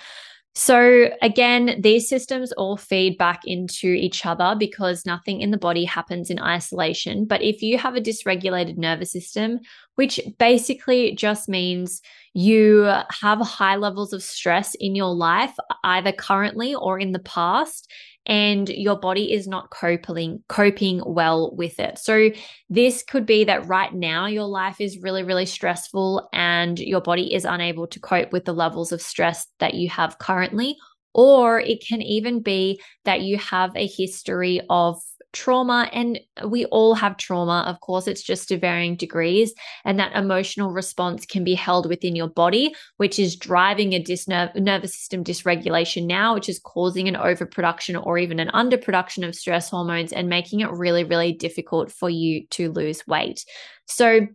So, 0.57 1.09
again, 1.21 1.81
these 1.81 2.07
systems 2.07 2.53
all 2.53 2.77
feed 2.77 3.17
back 3.17 3.41
into 3.43 3.87
each 3.87 4.25
other 4.25 4.55
because 4.57 5.05
nothing 5.05 5.41
in 5.41 5.51
the 5.51 5.57
body 5.57 5.83
happens 5.83 6.29
in 6.29 6.39
isolation. 6.39 7.25
But 7.25 7.41
if 7.41 7.61
you 7.61 7.77
have 7.77 7.95
a 7.97 8.01
dysregulated 8.01 8.77
nervous 8.77 9.11
system, 9.11 9.59
which 9.95 10.17
basically 10.39 11.13
just 11.13 11.49
means 11.49 12.01
you 12.33 12.89
have 13.21 13.39
high 13.41 13.75
levels 13.75 14.13
of 14.13 14.23
stress 14.23 14.75
in 14.75 14.95
your 14.95 15.13
life, 15.13 15.53
either 15.83 16.13
currently 16.13 16.73
or 16.73 16.99
in 16.99 17.11
the 17.11 17.19
past, 17.19 17.91
and 18.25 18.69
your 18.69 18.97
body 18.97 19.31
is 19.31 19.47
not 19.47 19.69
coping 19.69 20.43
coping 20.47 21.01
well 21.05 21.55
with 21.55 21.79
it. 21.79 21.97
So 21.99 22.31
this 22.69 23.03
could 23.03 23.25
be 23.25 23.43
that 23.45 23.67
right 23.67 23.93
now 23.93 24.25
your 24.25 24.45
life 24.45 24.81
is 24.81 24.99
really 24.99 25.23
really 25.23 25.45
stressful 25.45 26.27
and 26.33 26.79
your 26.79 27.01
body 27.01 27.33
is 27.33 27.45
unable 27.45 27.87
to 27.87 27.99
cope 27.99 28.31
with 28.31 28.45
the 28.45 28.53
levels 28.53 28.91
of 28.91 29.01
stress 29.01 29.47
that 29.59 29.73
you 29.73 29.89
have 29.89 30.17
currently 30.19 30.75
or 31.13 31.61
it 31.61 31.81
can 31.87 32.01
even 32.01 32.41
be 32.41 32.79
that 33.05 33.21
you 33.21 33.37
have 33.37 33.71
a 33.75 33.87
history 33.87 34.59
of 34.69 35.01
trauma 35.35 35.89
and 35.91 36.19
we 36.47 36.65
all 36.65 36.95
have 36.95 37.17
trauma 37.17 37.63
of 37.67 37.79
course 37.81 38.07
it's 38.07 38.23
just 38.23 38.47
to 38.47 38.57
varying 38.57 38.95
degrees 38.95 39.53
and 39.83 39.99
that 39.99 40.15
emotional 40.15 40.71
response 40.71 41.25
can 41.25 41.43
be 41.43 41.53
held 41.53 41.87
within 41.87 42.15
your 42.15 42.29
body 42.29 42.73
which 42.97 43.19
is 43.19 43.35
driving 43.35 43.93
a 43.93 44.01
dis- 44.01 44.27
nervous 44.27 44.95
system 44.95 45.23
dysregulation 45.23 46.07
now 46.07 46.33
which 46.33 46.49
is 46.49 46.59
causing 46.59 47.07
an 47.07 47.15
overproduction 47.15 47.95
or 47.95 48.17
even 48.17 48.39
an 48.39 48.49
underproduction 48.49 49.27
of 49.27 49.35
stress 49.35 49.69
hormones 49.69 50.13
and 50.13 50.29
making 50.29 50.61
it 50.61 50.71
really 50.71 51.03
really 51.03 51.33
difficult 51.33 51.91
for 51.91 52.09
you 52.09 52.45
to 52.47 52.71
lose 52.71 53.05
weight. 53.07 53.45
So 53.85 54.27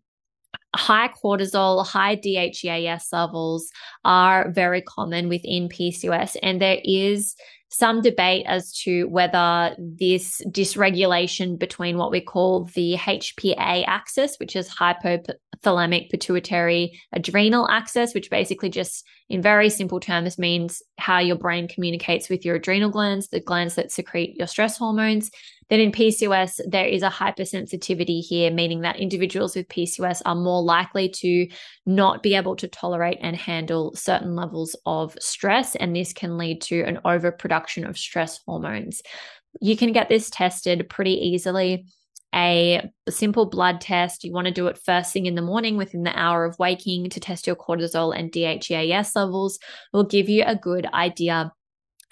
high 0.75 1.11
cortisol, 1.23 1.87
high 1.87 2.17
DHEAS 2.17 3.09
levels 3.13 3.71
are 4.05 4.51
very 4.51 4.83
common 4.83 5.29
within 5.29 5.69
PCOS, 5.69 6.37
and 6.43 6.61
there 6.61 6.79
is 6.85 7.35
some 7.71 8.03
debate 8.03 8.45
as 8.47 8.73
to 8.73 9.05
whether 9.05 9.75
this 9.79 10.43
dysregulation 10.49 11.59
between 11.59 11.97
what 11.97 12.11
we 12.11 12.21
call 12.21 12.65
the 12.75 12.97
HPA 12.97 13.85
axis, 13.87 14.37
which 14.39 14.57
is 14.57 14.69
hypothalamic 15.63 16.11
pituitary 16.11 16.99
adrenal 17.13 17.69
axis, 17.71 18.15
which 18.15 18.31
basically 18.31 18.69
just 18.69 19.07
in 19.29 19.43
very 19.43 19.71
simple 19.71 20.01
terms 20.01 20.39
means 20.39 20.83
how 20.99 21.19
your 21.19 21.37
brain 21.37 21.69
communicates 21.69 22.29
with 22.29 22.45
your 22.45 22.57
adrenal 22.57 22.91
glands, 22.91 23.29
the 23.29 23.41
glands 23.41 23.75
that 23.75 23.93
secrete 23.93 24.37
your 24.37 24.47
stress 24.47 24.77
hormones. 24.77 25.31
Then 25.69 25.81
in 25.81 25.93
PCOS, 25.93 26.61
there 26.67 26.87
is 26.87 27.03
a 27.03 27.09
hypersensitivity 27.09 28.21
here, 28.25 28.51
meaning 28.51 28.81
that 28.81 28.99
individuals 28.99 29.55
with 29.55 29.69
PCOS 29.69 30.21
are 30.27 30.35
more 30.35 30.63
likely 30.63 31.09
to 31.09 31.47
not 31.87 32.25
be 32.25 32.35
able 32.35 32.57
to 32.57 32.67
tolerate 32.67 33.19
and 33.21 33.37
handle 33.37 33.95
certain 33.95 34.35
levels 34.35 34.75
of 34.85 35.17
stress. 35.21 35.77
And 35.77 35.95
this 35.95 36.13
can 36.13 36.37
lead 36.39 36.61
to 36.63 36.83
an 36.83 36.99
overproduction 37.05 37.87
of 37.87 37.97
stress 37.97 38.41
hormones. 38.45 39.01
You 39.61 39.77
can 39.77 39.93
get 39.93 40.09
this 40.09 40.29
tested 40.29 40.89
pretty 40.89 41.15
easily 41.15 41.87
a 42.35 42.91
simple 43.09 43.47
blood 43.47 43.81
test. 43.81 44.25
You 44.25 44.33
want 44.33 44.47
to 44.47 44.53
do 44.53 44.67
it 44.69 44.79
first 44.79 45.13
thing 45.13 45.27
in 45.27 45.35
the 45.35 45.43
morning 45.43 45.77
within 45.77 46.05
the 46.05 46.19
hour 46.19 46.45
of 46.45 46.59
waking 46.59 47.11
to 47.11 47.21
test 47.21 47.47
your 47.47 47.57
cortisol 47.57 48.17
and 48.17 48.31
DHEAS 48.31 49.17
levels. 49.17 49.59
will 49.93 50.05
give 50.05 50.29
you 50.29 50.45
a 50.47 50.57
good 50.57 50.87
idea 50.87 51.53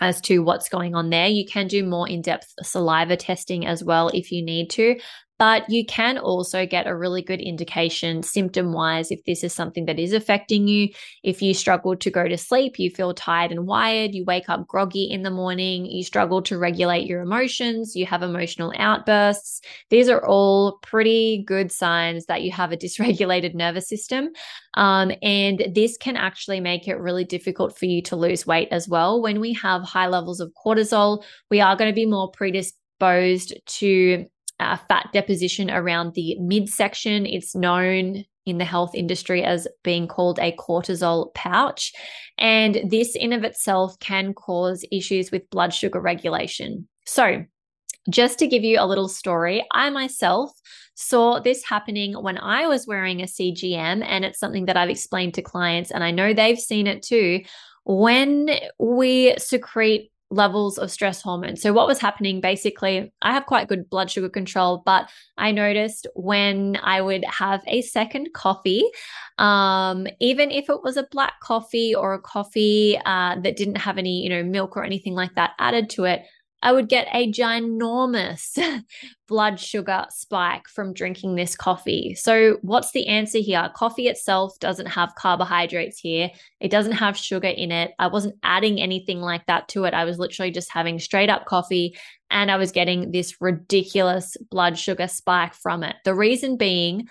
as 0.00 0.20
to 0.22 0.40
what's 0.40 0.68
going 0.68 0.94
on 0.94 1.10
there. 1.10 1.26
You 1.26 1.44
can 1.44 1.66
do 1.66 1.84
more 1.84 2.08
in 2.08 2.22
depth 2.22 2.52
saliva 2.62 3.16
testing 3.16 3.66
as 3.66 3.82
well 3.82 4.08
if 4.08 4.30
you 4.30 4.44
need 4.44 4.70
to. 4.70 4.98
But 5.38 5.70
you 5.70 5.86
can 5.86 6.18
also 6.18 6.66
get 6.66 6.86
a 6.86 6.96
really 6.96 7.22
good 7.22 7.40
indication 7.40 8.22
symptom 8.22 8.72
wise 8.72 9.10
if 9.10 9.24
this 9.24 9.44
is 9.44 9.52
something 9.52 9.86
that 9.86 9.98
is 9.98 10.12
affecting 10.12 10.66
you. 10.66 10.88
If 11.22 11.40
you 11.40 11.54
struggle 11.54 11.94
to 11.96 12.10
go 12.10 12.26
to 12.26 12.36
sleep, 12.36 12.78
you 12.78 12.90
feel 12.90 13.14
tired 13.14 13.52
and 13.52 13.66
wired, 13.66 14.14
you 14.14 14.24
wake 14.24 14.48
up 14.48 14.66
groggy 14.66 15.04
in 15.04 15.22
the 15.22 15.30
morning, 15.30 15.86
you 15.86 16.02
struggle 16.02 16.42
to 16.42 16.58
regulate 16.58 17.06
your 17.06 17.20
emotions, 17.20 17.94
you 17.94 18.04
have 18.06 18.22
emotional 18.22 18.72
outbursts. 18.78 19.60
These 19.90 20.08
are 20.08 20.24
all 20.26 20.78
pretty 20.82 21.44
good 21.46 21.70
signs 21.70 22.26
that 22.26 22.42
you 22.42 22.50
have 22.52 22.72
a 22.72 22.76
dysregulated 22.88 23.54
nervous 23.54 23.88
system. 23.88 24.30
Um, 24.74 25.12
and 25.22 25.72
this 25.74 25.96
can 25.96 26.16
actually 26.16 26.60
make 26.60 26.88
it 26.88 26.98
really 26.98 27.24
difficult 27.24 27.78
for 27.78 27.86
you 27.86 28.02
to 28.02 28.16
lose 28.16 28.46
weight 28.46 28.68
as 28.70 28.88
well. 28.88 29.22
When 29.22 29.40
we 29.40 29.52
have 29.54 29.82
high 29.82 30.08
levels 30.08 30.40
of 30.40 30.52
cortisol, 30.64 31.22
we 31.50 31.60
are 31.60 31.76
going 31.76 31.90
to 31.90 31.94
be 31.94 32.06
more 32.06 32.30
predisposed 32.30 33.54
to 33.66 34.26
uh, 34.60 34.76
fat 34.88 35.08
deposition 35.12 35.70
around 35.70 36.14
the 36.14 36.36
midsection. 36.40 37.26
It's 37.26 37.54
known 37.54 38.24
in 38.46 38.58
the 38.58 38.64
health 38.64 38.94
industry 38.94 39.44
as 39.44 39.68
being 39.84 40.08
called 40.08 40.38
a 40.38 40.52
cortisol 40.52 41.32
pouch. 41.34 41.92
And 42.38 42.80
this 42.88 43.14
in 43.14 43.32
of 43.32 43.44
itself 43.44 43.98
can 44.00 44.32
cause 44.32 44.84
issues 44.90 45.30
with 45.30 45.50
blood 45.50 45.74
sugar 45.74 46.00
regulation. 46.00 46.88
So, 47.06 47.44
just 48.10 48.38
to 48.38 48.46
give 48.46 48.64
you 48.64 48.78
a 48.80 48.86
little 48.86 49.08
story, 49.08 49.66
I 49.72 49.90
myself 49.90 50.50
saw 50.94 51.40
this 51.40 51.62
happening 51.62 52.14
when 52.14 52.38
I 52.38 52.66
was 52.66 52.86
wearing 52.86 53.20
a 53.20 53.26
CGM, 53.26 54.02
and 54.02 54.24
it's 54.24 54.38
something 54.38 54.64
that 54.64 54.76
I've 54.76 54.88
explained 54.88 55.34
to 55.34 55.42
clients, 55.42 55.90
and 55.90 56.02
I 56.02 56.10
know 56.10 56.32
they've 56.32 56.58
seen 56.58 56.86
it 56.86 57.02
too. 57.02 57.42
When 57.84 58.50
we 58.78 59.34
secrete 59.38 60.10
levels 60.30 60.78
of 60.78 60.90
stress 60.90 61.22
hormones. 61.22 61.62
So, 61.62 61.72
what 61.72 61.86
was 61.86 62.00
happening 62.00 62.40
basically, 62.40 63.12
I 63.22 63.32
have 63.32 63.46
quite 63.46 63.68
good 63.68 63.88
blood 63.88 64.10
sugar 64.10 64.28
control, 64.28 64.82
but 64.84 65.08
I 65.36 65.52
noticed 65.52 66.06
when 66.14 66.78
I 66.82 67.00
would 67.00 67.24
have 67.24 67.62
a 67.66 67.82
second 67.82 68.32
coffee, 68.34 68.84
um, 69.38 70.06
even 70.20 70.50
if 70.50 70.68
it 70.68 70.82
was 70.82 70.96
a 70.96 71.08
black 71.10 71.40
coffee 71.40 71.94
or 71.94 72.14
a 72.14 72.20
coffee 72.20 72.98
uh, 73.06 73.36
that 73.40 73.56
didn't 73.56 73.78
have 73.78 73.98
any, 73.98 74.22
you 74.22 74.28
know, 74.28 74.42
milk 74.42 74.76
or 74.76 74.84
anything 74.84 75.14
like 75.14 75.34
that 75.36 75.52
added 75.58 75.90
to 75.90 76.04
it, 76.04 76.22
I 76.62 76.72
would 76.72 76.88
get 76.88 77.06
a 77.12 77.30
ginormous 77.30 78.58
blood 79.28 79.60
sugar 79.60 80.06
spike 80.10 80.66
from 80.68 80.92
drinking 80.92 81.36
this 81.36 81.54
coffee. 81.54 82.14
So, 82.14 82.58
what's 82.62 82.92
the 82.92 83.06
answer 83.06 83.38
here? 83.38 83.70
Coffee 83.74 84.08
itself 84.08 84.58
doesn't 84.58 84.86
have 84.86 85.14
carbohydrates 85.16 85.98
here, 85.98 86.30
it 86.60 86.70
doesn't 86.70 86.92
have 86.92 87.16
sugar 87.16 87.48
in 87.48 87.70
it. 87.70 87.92
I 87.98 88.08
wasn't 88.08 88.36
adding 88.42 88.80
anything 88.80 89.20
like 89.20 89.46
that 89.46 89.68
to 89.68 89.84
it. 89.84 89.94
I 89.94 90.04
was 90.04 90.18
literally 90.18 90.50
just 90.50 90.72
having 90.72 90.98
straight 90.98 91.30
up 91.30 91.46
coffee 91.46 91.96
and 92.30 92.50
I 92.50 92.56
was 92.56 92.72
getting 92.72 93.10
this 93.10 93.40
ridiculous 93.40 94.36
blood 94.50 94.78
sugar 94.78 95.08
spike 95.08 95.54
from 95.54 95.82
it. 95.82 95.96
The 96.04 96.14
reason 96.14 96.56
being, 96.56 97.08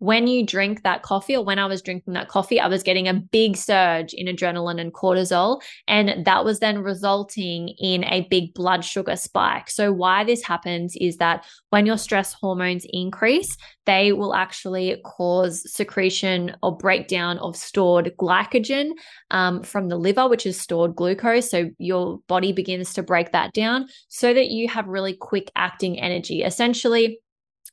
when 0.00 0.26
you 0.26 0.44
drink 0.44 0.82
that 0.82 1.02
coffee 1.02 1.36
or 1.36 1.44
when 1.44 1.58
I 1.58 1.66
was 1.66 1.82
drinking 1.82 2.14
that 2.14 2.28
coffee, 2.28 2.58
I 2.58 2.68
was 2.68 2.82
getting 2.82 3.06
a 3.06 3.12
big 3.12 3.54
surge 3.54 4.14
in 4.14 4.34
adrenaline 4.34 4.80
and 4.80 4.94
cortisol. 4.94 5.60
And 5.86 6.24
that 6.24 6.42
was 6.42 6.58
then 6.58 6.78
resulting 6.78 7.68
in 7.78 8.04
a 8.04 8.26
big 8.30 8.54
blood 8.54 8.82
sugar 8.82 9.14
spike. 9.14 9.68
So, 9.68 9.92
why 9.92 10.24
this 10.24 10.42
happens 10.42 10.96
is 10.98 11.18
that 11.18 11.44
when 11.68 11.84
your 11.84 11.98
stress 11.98 12.32
hormones 12.32 12.86
increase, 12.88 13.56
they 13.84 14.12
will 14.12 14.34
actually 14.34 14.96
cause 15.04 15.70
secretion 15.70 16.56
or 16.62 16.78
breakdown 16.78 17.36
of 17.38 17.54
stored 17.54 18.12
glycogen 18.18 18.92
um, 19.30 19.62
from 19.62 19.88
the 19.88 19.98
liver, 19.98 20.28
which 20.28 20.46
is 20.46 20.58
stored 20.58 20.96
glucose. 20.96 21.50
So, 21.50 21.68
your 21.76 22.20
body 22.26 22.52
begins 22.52 22.94
to 22.94 23.02
break 23.02 23.32
that 23.32 23.52
down 23.52 23.86
so 24.08 24.32
that 24.32 24.48
you 24.48 24.66
have 24.68 24.88
really 24.88 25.14
quick 25.14 25.50
acting 25.56 26.00
energy. 26.00 26.42
Essentially, 26.42 27.18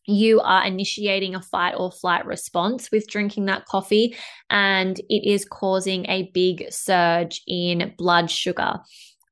you 0.08 0.40
are 0.40 0.66
initiating 0.66 1.36
a 1.36 1.42
fight 1.42 1.76
or 1.78 1.92
flight 1.92 2.26
response 2.26 2.90
with 2.92 3.08
drinking 3.08 3.46
that 3.46 3.66
coffee, 3.66 4.16
and 4.50 5.00
it 5.10 5.30
is 5.30 5.46
causing 5.46 6.06
a 6.10 6.32
big 6.34 6.66
surge 6.72 7.42
in 7.46 7.94
blood 7.98 8.32
sugar. 8.32 8.80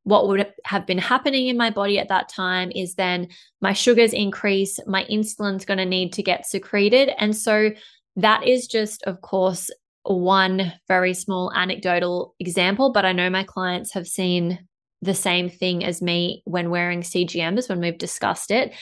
What 0.03 0.27
would 0.27 0.45
have 0.65 0.85
been 0.85 0.99
happening 0.99 1.47
in 1.47 1.57
my 1.57 1.71
body 1.71 1.97
at 1.97 2.09
that 2.09 2.29
time 2.29 2.71
is 2.75 2.93
then 2.95 3.29
my 3.61 3.73
sugars 3.73 4.13
increase, 4.13 4.79
my 4.85 5.03
insulin's 5.05 5.65
going 5.65 5.79
to 5.79 5.85
need 5.85 6.13
to 6.13 6.21
get 6.21 6.45
secreted. 6.45 7.09
And 7.17 7.35
so 7.35 7.71
that 8.17 8.45
is 8.45 8.67
just, 8.67 9.01
of 9.03 9.21
course, 9.21 9.71
one 10.03 10.73
very 10.87 11.15
small 11.15 11.51
anecdotal 11.55 12.35
example, 12.39 12.91
but 12.91 13.05
I 13.05 13.13
know 13.13 13.29
my 13.31 13.43
clients 13.43 13.93
have 13.93 14.07
seen 14.07 14.67
the 15.01 15.15
same 15.15 15.49
thing 15.49 15.83
as 15.83 16.01
me 16.01 16.43
when 16.45 16.69
wearing 16.69 17.01
CGMs 17.01 17.69
when 17.69 17.79
we've 17.79 17.97
discussed 17.97 18.51
it. 18.51 18.73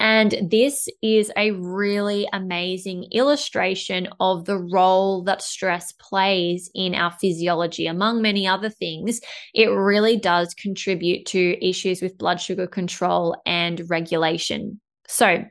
And 0.00 0.34
this 0.50 0.88
is 1.02 1.30
a 1.36 1.50
really 1.50 2.26
amazing 2.32 3.04
illustration 3.12 4.08
of 4.18 4.46
the 4.46 4.56
role 4.56 5.22
that 5.24 5.42
stress 5.42 5.92
plays 5.92 6.70
in 6.74 6.94
our 6.94 7.10
physiology. 7.10 7.86
Among 7.86 8.22
many 8.22 8.46
other 8.46 8.70
things, 8.70 9.20
it 9.54 9.66
really 9.66 10.16
does 10.16 10.54
contribute 10.54 11.26
to 11.26 11.62
issues 11.64 12.00
with 12.00 12.16
blood 12.16 12.40
sugar 12.40 12.66
control 12.66 13.36
and 13.44 13.82
regulation. 13.90 14.80
So, 15.06 15.44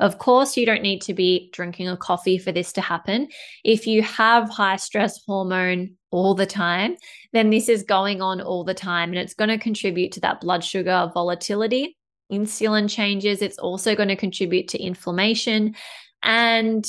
of 0.00 0.18
course, 0.18 0.56
you 0.56 0.66
don't 0.66 0.82
need 0.82 1.02
to 1.02 1.14
be 1.14 1.50
drinking 1.52 1.88
a 1.88 1.96
coffee 1.96 2.38
for 2.38 2.50
this 2.50 2.72
to 2.72 2.80
happen. 2.80 3.28
If 3.64 3.86
you 3.86 4.02
have 4.02 4.50
high 4.50 4.76
stress 4.76 5.22
hormone 5.24 5.96
all 6.10 6.34
the 6.34 6.46
time, 6.46 6.96
then 7.32 7.50
this 7.50 7.68
is 7.68 7.84
going 7.84 8.20
on 8.20 8.40
all 8.40 8.64
the 8.64 8.74
time 8.74 9.10
and 9.10 9.18
it's 9.18 9.34
going 9.34 9.50
to 9.50 9.58
contribute 9.58 10.10
to 10.12 10.20
that 10.20 10.40
blood 10.40 10.64
sugar 10.64 11.08
volatility 11.14 11.96
insulin 12.30 12.88
changes. 12.88 13.42
It's 13.42 13.58
also 13.58 13.94
going 13.94 14.08
to 14.08 14.16
contribute 14.16 14.68
to 14.68 14.82
inflammation 14.82 15.74
and 16.22 16.86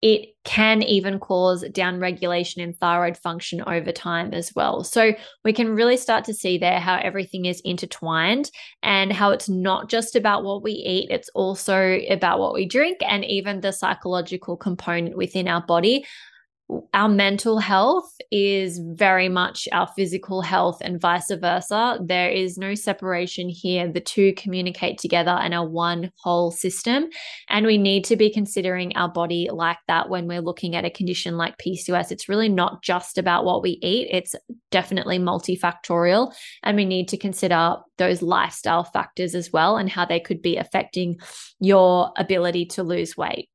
it 0.00 0.28
can 0.44 0.82
even 0.82 1.18
cause 1.18 1.64
downregulation 1.64 2.58
in 2.58 2.72
thyroid 2.72 3.16
function 3.16 3.62
over 3.66 3.90
time 3.90 4.32
as 4.32 4.54
well. 4.54 4.84
So 4.84 5.12
we 5.44 5.52
can 5.52 5.74
really 5.74 5.96
start 5.96 6.24
to 6.26 6.34
see 6.34 6.56
there 6.56 6.78
how 6.78 6.98
everything 6.98 7.46
is 7.46 7.60
intertwined 7.64 8.50
and 8.84 9.12
how 9.12 9.30
it's 9.30 9.48
not 9.48 9.88
just 9.88 10.14
about 10.14 10.44
what 10.44 10.62
we 10.62 10.72
eat, 10.72 11.10
it's 11.10 11.28
also 11.30 11.98
about 12.08 12.38
what 12.38 12.54
we 12.54 12.64
drink 12.64 12.98
and 13.00 13.24
even 13.24 13.60
the 13.60 13.72
psychological 13.72 14.56
component 14.56 15.16
within 15.16 15.48
our 15.48 15.62
body. 15.62 16.06
Our 16.92 17.08
mental 17.08 17.58
health 17.58 18.14
is 18.30 18.78
very 18.78 19.28
much 19.28 19.68
our 19.72 19.86
physical 19.96 20.42
health 20.42 20.78
and 20.82 21.00
vice 21.00 21.30
versa. 21.30 21.98
There 22.04 22.28
is 22.28 22.58
no 22.58 22.74
separation 22.74 23.48
here. 23.48 23.90
The 23.90 24.00
two 24.00 24.34
communicate 24.34 24.98
together 24.98 25.30
and 25.30 25.54
are 25.54 25.66
one 25.66 26.12
whole 26.18 26.50
system. 26.50 27.08
And 27.48 27.64
we 27.64 27.78
need 27.78 28.04
to 28.04 28.16
be 28.16 28.30
considering 28.30 28.94
our 28.96 29.08
body 29.08 29.48
like 29.50 29.78
that 29.86 30.10
when 30.10 30.26
we're 30.26 30.42
looking 30.42 30.76
at 30.76 30.84
a 30.84 30.90
condition 30.90 31.38
like 31.38 31.56
PCOS. 31.56 32.12
It's 32.12 32.28
really 32.28 32.50
not 32.50 32.82
just 32.82 33.16
about 33.16 33.46
what 33.46 33.62
we 33.62 33.78
eat, 33.82 34.08
it's 34.10 34.34
definitely 34.70 35.18
multifactorial. 35.18 36.34
And 36.62 36.76
we 36.76 36.84
need 36.84 37.08
to 37.08 37.16
consider 37.16 37.76
those 37.96 38.20
lifestyle 38.20 38.84
factors 38.84 39.34
as 39.34 39.52
well 39.52 39.78
and 39.78 39.88
how 39.88 40.04
they 40.04 40.20
could 40.20 40.42
be 40.42 40.56
affecting 40.56 41.18
your 41.60 42.12
ability 42.18 42.66
to 42.66 42.82
lose 42.82 43.16
weight. 43.16 43.48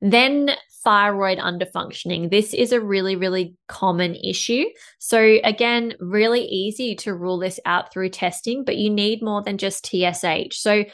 Then 0.00 0.50
thyroid 0.84 1.38
underfunctioning. 1.38 2.30
This 2.30 2.54
is 2.54 2.72
a 2.72 2.80
really, 2.80 3.16
really 3.16 3.54
common 3.68 4.14
issue. 4.14 4.64
So, 4.98 5.38
again, 5.44 5.94
really 6.00 6.44
easy 6.44 6.94
to 6.96 7.14
rule 7.14 7.38
this 7.38 7.60
out 7.66 7.92
through 7.92 8.10
testing, 8.10 8.64
but 8.64 8.76
you 8.76 8.90
need 8.90 9.22
more 9.22 9.42
than 9.42 9.58
just 9.58 9.86
TSH. 9.86 10.56
So, 10.56 10.84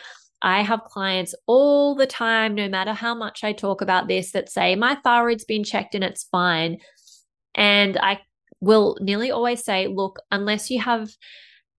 I 0.42 0.62
have 0.62 0.84
clients 0.84 1.34
all 1.46 1.94
the 1.94 2.06
time, 2.06 2.54
no 2.54 2.68
matter 2.68 2.92
how 2.92 3.14
much 3.14 3.44
I 3.44 3.52
talk 3.52 3.80
about 3.80 4.08
this, 4.08 4.32
that 4.32 4.50
say, 4.50 4.74
My 4.76 4.96
thyroid's 4.96 5.44
been 5.44 5.64
checked 5.64 5.94
and 5.94 6.04
it's 6.04 6.24
fine. 6.24 6.78
And 7.54 7.96
I 7.96 8.20
will 8.60 8.98
nearly 9.00 9.30
always 9.30 9.64
say, 9.64 9.86
Look, 9.86 10.18
unless 10.30 10.70
you 10.70 10.80
have 10.80 11.08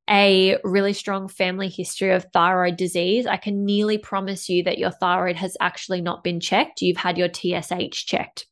a 0.10 0.58
really 0.64 0.94
strong 0.94 1.28
family 1.28 1.70
history 1.70 2.12
of 2.12 2.26
thyroid 2.32 2.78
disease, 2.78 3.26
I 3.26 3.38
can 3.38 3.66
nearly 3.66 3.98
promise 3.98 4.50
you 4.50 4.64
that 4.64 4.78
your 4.78 4.92
thyroid 4.92 5.36
has 5.36 5.58
actually 5.60 6.02
not 6.02 6.24
been 6.24 6.40
checked. 6.40 6.82
You've 6.82 6.98
had 6.98 7.18
your 7.18 7.30
TSH 7.30 8.06
checked. 8.06 8.46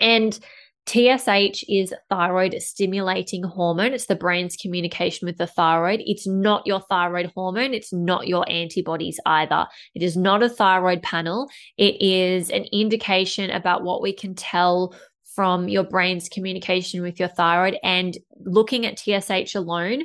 And 0.00 0.38
TSH 0.86 1.64
is 1.66 1.94
thyroid 2.10 2.54
stimulating 2.60 3.42
hormone. 3.42 3.94
It's 3.94 4.06
the 4.06 4.14
brain's 4.14 4.56
communication 4.56 5.24
with 5.24 5.38
the 5.38 5.46
thyroid. 5.46 6.02
It's 6.04 6.26
not 6.26 6.66
your 6.66 6.80
thyroid 6.80 7.32
hormone. 7.34 7.72
It's 7.72 7.92
not 7.92 8.28
your 8.28 8.48
antibodies 8.50 9.18
either. 9.24 9.66
It 9.94 10.02
is 10.02 10.16
not 10.16 10.42
a 10.42 10.50
thyroid 10.50 11.02
panel. 11.02 11.48
It 11.78 12.00
is 12.02 12.50
an 12.50 12.66
indication 12.70 13.50
about 13.50 13.82
what 13.82 14.02
we 14.02 14.12
can 14.12 14.34
tell 14.34 14.94
from 15.34 15.68
your 15.68 15.84
brain's 15.84 16.28
communication 16.28 17.00
with 17.00 17.18
your 17.18 17.30
thyroid. 17.30 17.78
And 17.82 18.18
looking 18.44 18.84
at 18.84 18.98
TSH 18.98 19.54
alone 19.54 20.02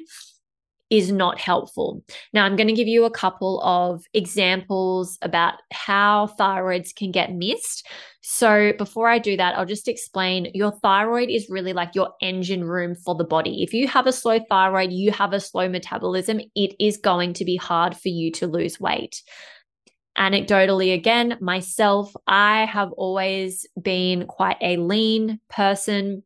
is 0.90 1.12
not 1.12 1.40
helpful. 1.40 2.04
Now, 2.34 2.46
I'm 2.46 2.56
going 2.56 2.68
to 2.68 2.74
give 2.74 2.88
you 2.88 3.06
a 3.06 3.12
couple 3.12 3.62
of 3.62 4.04
examples 4.14 5.18
about 5.22 5.56
how 5.72 6.34
thyroids 6.40 6.96
can 6.96 7.12
get 7.12 7.34
missed. 7.34 7.88
So, 8.22 8.74
before 8.78 9.08
I 9.08 9.20
do 9.20 9.38
that, 9.38 9.58
I'll 9.58 9.66
just 9.66 9.88
explain 9.88 10.52
your 10.54 10.72
thyroid 10.72 11.30
is 11.30 11.50
really 11.50 11.74
like 11.74 11.94
your 11.94 12.14
engine 12.22 12.64
room 12.64 12.96
for 12.96 13.16
the 13.16 13.24
body. 13.24 13.62
If 13.62 13.74
you 13.74 13.88
have 13.88 14.08
a 14.08 14.12
slow 14.12 14.40
thyroid, 14.50 14.92
you 14.92 15.12
have 15.12 15.34
a 15.34 15.40
slow 15.40 15.70
metabolism, 15.70 16.42
it 16.56 16.76
is 16.80 16.98
going 16.98 17.34
to 17.34 17.46
be 17.46 17.56
hard 17.56 17.96
for 17.96 18.10
you 18.10 18.32
to 18.34 18.48
lose 18.48 18.80
weight. 18.80 19.22
Anecdotally, 20.18 20.94
again, 20.94 21.38
myself, 21.40 22.12
I 22.28 22.66
have 22.66 22.92
always 22.94 23.66
been 23.82 24.26
quite 24.26 24.58
a 24.62 24.78
lean 24.78 25.40
person. 25.50 26.24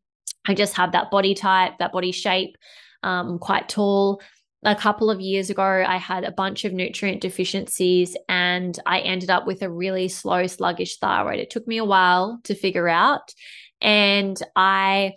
I 0.48 0.54
just 0.54 0.76
have 0.76 0.94
that 0.94 1.12
body 1.12 1.36
type, 1.36 1.74
that 1.80 1.92
body 1.92 2.12
shape. 2.12 2.56
Um, 3.04 3.38
quite 3.38 3.68
tall 3.68 4.22
a 4.66 4.76
couple 4.76 5.10
of 5.10 5.22
years 5.22 5.50
ago, 5.50 5.84
I 5.88 5.98
had 5.98 6.24
a 6.24 6.32
bunch 6.32 6.66
of 6.66 6.74
nutrient 6.74 7.22
deficiencies 7.22 8.16
and 8.30 8.78
I 8.86 9.00
ended 9.00 9.30
up 9.30 9.46
with 9.46 9.62
a 9.62 9.70
really 9.70 10.08
slow, 10.08 10.48
sluggish 10.48 10.98
thyroid. 10.98 11.40
It 11.40 11.50
took 11.50 11.68
me 11.68 11.78
a 11.78 11.86
while 11.86 12.40
to 12.44 12.56
figure 12.56 12.88
out. 12.88 13.34
And 13.82 14.38
I 14.56 15.14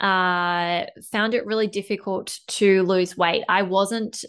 uh, 0.00 0.86
found 1.10 1.34
it 1.34 1.46
really 1.46 1.66
difficult 1.66 2.38
to 2.48 2.82
lose 2.82 3.16
weight. 3.16 3.44
I 3.48 3.62
wasn't 3.62 4.24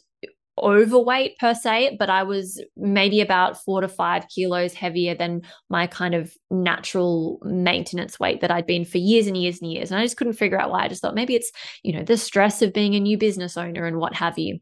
overweight 0.61 1.37
per 1.37 1.53
se, 1.53 1.97
but 1.99 2.09
I 2.09 2.23
was 2.23 2.63
maybe 2.77 3.21
about 3.21 3.61
four 3.63 3.81
to 3.81 3.87
five 3.87 4.27
kilos 4.27 4.73
heavier 4.73 5.13
than 5.13 5.41
my 5.69 5.87
kind 5.87 6.15
of 6.15 6.33
natural 6.49 7.39
maintenance 7.43 8.19
weight 8.19 8.41
that 8.41 8.51
I'd 8.51 8.65
been 8.65 8.85
for 8.85 8.97
years 8.97 9.27
and 9.27 9.35
years 9.35 9.61
and 9.61 9.71
years. 9.71 9.91
And 9.91 9.99
I 9.99 10.03
just 10.03 10.17
couldn't 10.17 10.33
figure 10.33 10.59
out 10.59 10.71
why. 10.71 10.83
I 10.83 10.87
just 10.87 11.01
thought 11.01 11.15
maybe 11.15 11.35
it's, 11.35 11.51
you 11.83 11.93
know, 11.93 12.03
the 12.03 12.17
stress 12.17 12.61
of 12.61 12.73
being 12.73 12.95
a 12.95 12.99
new 12.99 13.17
business 13.17 13.57
owner 13.57 13.85
and 13.85 13.97
what 13.97 14.13
have 14.13 14.39
you. 14.39 14.59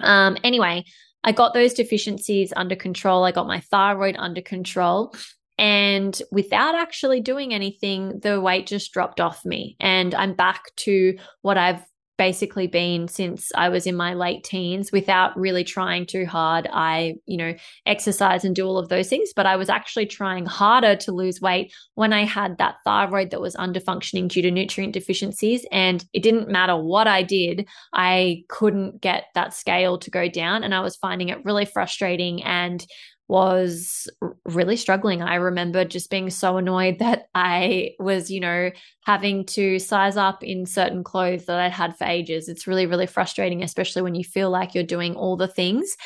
Um, 0.00 0.36
anyway, 0.42 0.84
I 1.22 1.32
got 1.32 1.54
those 1.54 1.74
deficiencies 1.74 2.52
under 2.56 2.76
control. 2.76 3.24
I 3.24 3.32
got 3.32 3.46
my 3.46 3.60
thyroid 3.60 4.16
under 4.18 4.40
control. 4.40 5.14
And 5.58 6.20
without 6.30 6.74
actually 6.74 7.20
doing 7.20 7.54
anything, 7.54 8.20
the 8.20 8.40
weight 8.40 8.66
just 8.66 8.92
dropped 8.92 9.20
off 9.20 9.44
me. 9.44 9.76
And 9.80 10.14
I'm 10.14 10.34
back 10.34 10.74
to 10.76 11.16
what 11.42 11.56
I've 11.56 11.82
basically 12.18 12.66
been 12.66 13.08
since 13.08 13.52
I 13.54 13.68
was 13.68 13.86
in 13.86 13.96
my 13.96 14.14
late 14.14 14.44
teens 14.44 14.90
without 14.92 15.38
really 15.38 15.64
trying 15.64 16.06
too 16.06 16.26
hard. 16.26 16.68
I, 16.72 17.16
you 17.26 17.36
know, 17.36 17.54
exercise 17.84 18.44
and 18.44 18.54
do 18.54 18.66
all 18.66 18.78
of 18.78 18.88
those 18.88 19.08
things, 19.08 19.32
but 19.34 19.46
I 19.46 19.56
was 19.56 19.68
actually 19.68 20.06
trying 20.06 20.46
harder 20.46 20.96
to 20.96 21.12
lose 21.12 21.40
weight 21.40 21.72
when 21.94 22.12
I 22.12 22.24
had 22.24 22.58
that 22.58 22.76
thyroid 22.84 23.30
that 23.30 23.40
was 23.40 23.56
underfunctioning 23.56 24.28
due 24.28 24.42
to 24.42 24.50
nutrient 24.50 24.94
deficiencies. 24.94 25.66
And 25.70 26.04
it 26.12 26.22
didn't 26.22 26.48
matter 26.48 26.76
what 26.76 27.06
I 27.06 27.22
did, 27.22 27.68
I 27.92 28.44
couldn't 28.48 29.00
get 29.00 29.24
that 29.34 29.54
scale 29.54 29.98
to 29.98 30.10
go 30.10 30.28
down. 30.28 30.64
And 30.64 30.74
I 30.74 30.80
was 30.80 30.96
finding 30.96 31.28
it 31.28 31.44
really 31.44 31.64
frustrating 31.64 32.42
and 32.42 32.84
was 33.28 34.08
really 34.44 34.76
struggling. 34.76 35.22
I 35.22 35.36
remember 35.36 35.84
just 35.84 36.10
being 36.10 36.30
so 36.30 36.56
annoyed 36.56 36.98
that 37.00 37.28
I 37.34 37.92
was, 37.98 38.30
you 38.30 38.40
know, 38.40 38.70
having 39.04 39.44
to 39.46 39.78
size 39.78 40.16
up 40.16 40.42
in 40.42 40.66
certain 40.66 41.04
clothes 41.04 41.46
that 41.46 41.58
I'd 41.58 41.72
had 41.72 41.96
for 41.96 42.04
ages. 42.04 42.48
It's 42.48 42.66
really, 42.66 42.86
really 42.86 43.06
frustrating, 43.06 43.62
especially 43.62 44.02
when 44.02 44.14
you 44.14 44.24
feel 44.24 44.50
like 44.50 44.74
you're 44.74 44.84
doing 44.84 45.14
all 45.14 45.36
the 45.36 45.48
things. 45.48 45.96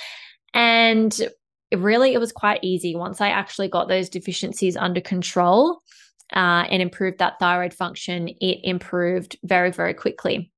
And 0.54 1.18
really, 1.74 2.14
it 2.14 2.20
was 2.20 2.32
quite 2.32 2.60
easy 2.62 2.96
once 2.96 3.20
I 3.20 3.28
actually 3.28 3.68
got 3.68 3.88
those 3.88 4.08
deficiencies 4.08 4.76
under 4.76 5.00
control 5.00 5.82
uh, 6.34 6.64
and 6.70 6.82
improved 6.82 7.18
that 7.18 7.38
thyroid 7.38 7.74
function. 7.74 8.28
It 8.28 8.60
improved 8.62 9.36
very, 9.44 9.70
very 9.70 9.94
quickly. 9.94 10.49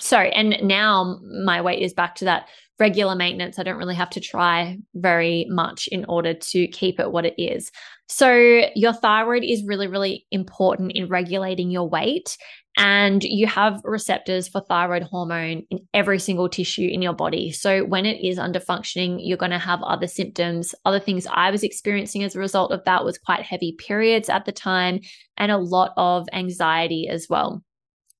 So, 0.00 0.18
and 0.18 0.56
now 0.62 1.20
my 1.44 1.60
weight 1.60 1.82
is 1.82 1.94
back 1.94 2.16
to 2.16 2.24
that 2.24 2.48
regular 2.80 3.14
maintenance. 3.14 3.58
I 3.58 3.62
don't 3.62 3.78
really 3.78 3.94
have 3.94 4.10
to 4.10 4.20
try 4.20 4.78
very 4.94 5.46
much 5.48 5.88
in 5.92 6.04
order 6.06 6.34
to 6.34 6.66
keep 6.68 6.98
it 6.98 7.12
what 7.12 7.24
it 7.24 7.34
is. 7.38 7.70
So, 8.08 8.62
your 8.74 8.92
thyroid 8.92 9.44
is 9.44 9.64
really, 9.64 9.86
really 9.86 10.26
important 10.30 10.92
in 10.92 11.08
regulating 11.08 11.70
your 11.70 11.88
weight. 11.88 12.36
And 12.76 13.22
you 13.22 13.46
have 13.46 13.80
receptors 13.84 14.48
for 14.48 14.60
thyroid 14.60 15.04
hormone 15.04 15.62
in 15.70 15.78
every 15.94 16.18
single 16.18 16.48
tissue 16.48 16.88
in 16.90 17.02
your 17.02 17.12
body. 17.12 17.52
So, 17.52 17.84
when 17.84 18.04
it 18.04 18.26
is 18.26 18.36
under 18.36 18.58
functioning, 18.58 19.20
you're 19.20 19.38
going 19.38 19.52
to 19.52 19.58
have 19.58 19.80
other 19.84 20.08
symptoms. 20.08 20.74
Other 20.84 20.98
things 20.98 21.28
I 21.30 21.52
was 21.52 21.62
experiencing 21.62 22.24
as 22.24 22.34
a 22.34 22.40
result 22.40 22.72
of 22.72 22.82
that 22.84 23.04
was 23.04 23.16
quite 23.16 23.42
heavy 23.42 23.76
periods 23.78 24.28
at 24.28 24.44
the 24.44 24.52
time 24.52 24.98
and 25.36 25.52
a 25.52 25.58
lot 25.58 25.92
of 25.96 26.26
anxiety 26.32 27.08
as 27.08 27.28
well 27.30 27.62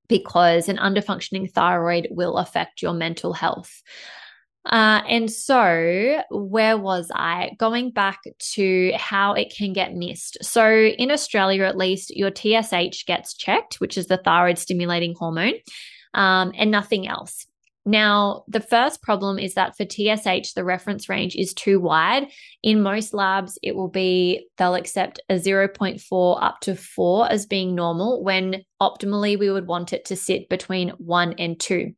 because 0.09 0.69
an 0.69 0.77
underfunctioning 0.77 1.51
thyroid 1.51 2.09
will 2.11 2.37
affect 2.37 2.83
your 2.83 2.93
mental 2.93 3.33
health. 3.33 3.83
Uh, 4.67 5.03
and 5.09 5.31
so, 5.31 6.23
where 6.31 6.79
was 6.79 7.11
I? 7.15 7.51
Going 7.59 7.91
back 7.91 8.21
to 8.53 8.93
how 8.97 9.35
it 9.35 9.53
can 9.55 9.75
get 9.75 9.95
missed. 9.95 10.39
So, 10.43 10.67
in 10.71 11.11
Australia, 11.11 11.65
at 11.65 11.77
least, 11.77 12.17
your 12.17 12.31
TSH 12.35 13.05
gets 13.05 13.35
checked, 13.35 13.75
which 13.79 13.99
is 13.99 14.07
the 14.07 14.17
thyroid 14.17 14.57
stimulating 14.57 15.15
hormone, 15.19 15.55
um, 16.15 16.53
and 16.57 16.71
nothing 16.71 17.07
else. 17.07 17.47
Now, 17.87 18.45
the 18.49 18.61
first 18.61 19.03
problem 19.03 19.39
is 19.39 19.55
that 19.55 19.77
for 19.77 19.85
TSH, 19.85 20.55
the 20.55 20.65
reference 20.65 21.09
range 21.09 21.37
is 21.37 21.53
too 21.53 21.79
wide. 21.79 22.29
In 22.63 22.83
most 22.83 23.13
labs, 23.13 23.59
it 23.63 23.75
will 23.77 23.89
be 23.91 24.49
they'll 24.57 24.75
accept 24.75 25.21
a 25.29 25.35
0.4 25.35 26.43
up 26.43 26.61
to 26.61 26.77
4 26.77 27.31
as 27.31 27.47
being 27.47 27.75
normal, 27.75 28.23
when 28.23 28.65
optimally 28.81 29.39
we 29.39 29.51
would 29.51 29.67
want 29.67 29.93
it 29.93 30.07
to 30.07 30.17
sit 30.17 30.49
between 30.49 30.91
1 30.91 31.35
and 31.39 31.61
2. 31.61 31.93